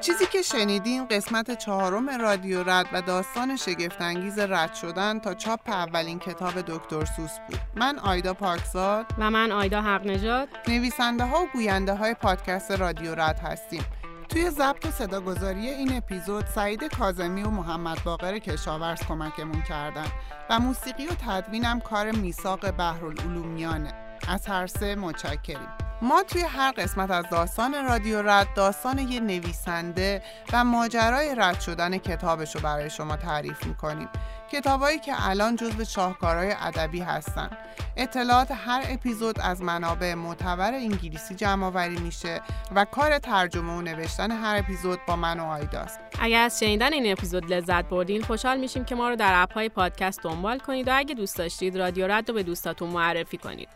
چیزی 0.00 0.26
که 0.26 0.42
شنیدین 0.42 1.06
قسمت 1.06 1.58
چهارم 1.58 2.10
رادیو 2.10 2.62
رد 2.62 2.86
و 2.92 3.02
داستان 3.02 3.56
شگفتانگیز 3.56 4.38
رد 4.38 4.74
شدن 4.74 5.18
تا 5.18 5.34
چاپ 5.34 5.60
اولین 5.70 6.18
کتاب 6.18 6.60
دکتر 6.60 7.04
سوس 7.04 7.38
بود. 7.48 7.58
من 7.74 7.98
آیدا 7.98 8.34
پاکزاد. 8.34 9.06
و 9.18 9.30
من 9.30 9.52
آیدا 9.52 9.82
حق 9.82 10.06
نجات 10.06 10.48
نویسنده 10.68 11.24
ها 11.24 11.42
و 11.42 11.46
گوینده 11.52 11.94
های 11.94 12.14
پادکست 12.14 12.70
رادیو 12.70 13.14
رد 13.14 13.38
هستیم. 13.38 13.84
توی 14.28 14.50
ضبط 14.50 14.86
و 14.86 14.90
صداگذاری 14.90 15.68
این 15.68 15.96
اپیزود 15.96 16.46
سعید 16.46 16.84
کازمی 16.84 17.42
و 17.42 17.50
محمد 17.50 18.04
باقر 18.04 18.38
کشاورز 18.38 19.00
کمکمون 19.00 19.62
کردن 19.62 20.06
و 20.50 20.58
موسیقی 20.58 21.06
و 21.06 21.14
تدوینم 21.26 21.80
کار 21.80 22.10
میساق 22.10 22.70
بحرالعلومیانه. 22.70 23.92
از 24.28 24.46
هر 24.46 24.66
سه 24.66 24.94
متشکریم. 24.94 25.89
ما 26.02 26.22
توی 26.22 26.42
هر 26.42 26.72
قسمت 26.72 27.10
از 27.10 27.24
داستان 27.30 27.84
رادیو 27.84 28.22
رد 28.22 28.54
داستان 28.54 28.98
یه 28.98 29.20
نویسنده 29.20 30.22
و 30.52 30.64
ماجرای 30.64 31.34
رد 31.34 31.60
شدن 31.60 31.98
کتابش 31.98 32.54
رو 32.54 32.60
برای 32.60 32.90
شما 32.90 33.16
تعریف 33.16 33.66
می‌کنیم. 33.66 34.08
کتابایی 34.52 34.98
که 34.98 35.12
الان 35.28 35.56
جزو 35.56 35.84
شاهکارهای 35.84 36.54
ادبی 36.60 37.00
هستن. 37.00 37.50
اطلاعات 37.96 38.50
هر 38.50 38.82
اپیزود 38.88 39.40
از 39.40 39.62
منابع 39.62 40.14
معتبر 40.14 40.74
انگلیسی 40.74 41.34
جمع 41.34 41.66
آوری 41.66 41.98
میشه 41.98 42.40
و 42.74 42.84
کار 42.84 43.18
ترجمه 43.18 43.72
و 43.72 43.80
نوشتن 43.80 44.30
هر 44.30 44.56
اپیزود 44.56 44.98
با 45.06 45.16
من 45.16 45.40
و 45.40 45.44
آیداست. 45.44 46.00
اگر 46.20 46.42
از 46.42 46.60
شنیدن 46.60 46.92
این 46.92 47.12
اپیزود 47.12 47.52
لذت 47.52 47.84
بردین 47.84 48.22
خوشحال 48.22 48.58
میشیم 48.58 48.84
که 48.84 48.94
ما 48.94 49.08
رو 49.08 49.16
در 49.16 49.42
اپهای 49.42 49.68
پادکست 49.68 50.22
دنبال 50.22 50.58
کنید 50.58 50.88
و 50.88 50.90
اگه 50.94 51.14
دوست 51.14 51.36
داشتید 51.36 51.78
رادیو 51.78 52.06
رد 52.06 52.28
رو 52.28 52.34
به 52.34 52.42
دوستاتون 52.42 52.90
معرفی 52.90 53.36
کنید. 53.36 53.68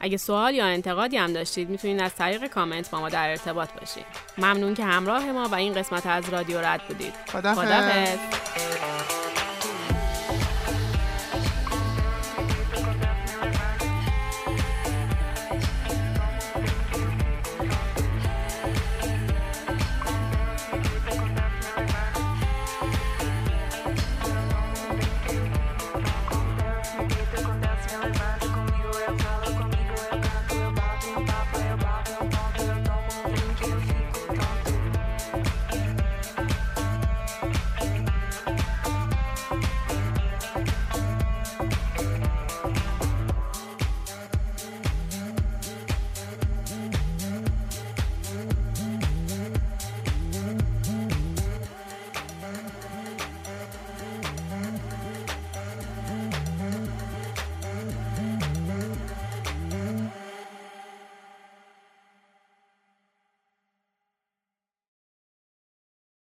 اگه 0.00 0.16
سوال 0.16 0.54
یا 0.54 0.66
انتقادی 0.66 1.16
هم 1.16 1.32
داشتید 1.32 1.70
می‌تونید 1.70 2.02
از 2.02 2.14
طریق 2.14 2.46
کامنت 2.46 2.90
با 2.90 3.00
ما 3.00 3.08
در 3.08 3.30
ارتباط 3.30 3.72
باشید. 3.72 4.06
ممنون 4.38 4.74
که 4.74 4.84
همراه 4.84 5.32
ما 5.32 5.48
و 5.48 5.54
این 5.54 5.74
قسمت 5.74 6.06
از 6.06 6.28
رادیو 6.28 6.60
رد 6.60 6.82
بودید. 6.88 7.12
خدافظ. 7.32 8.18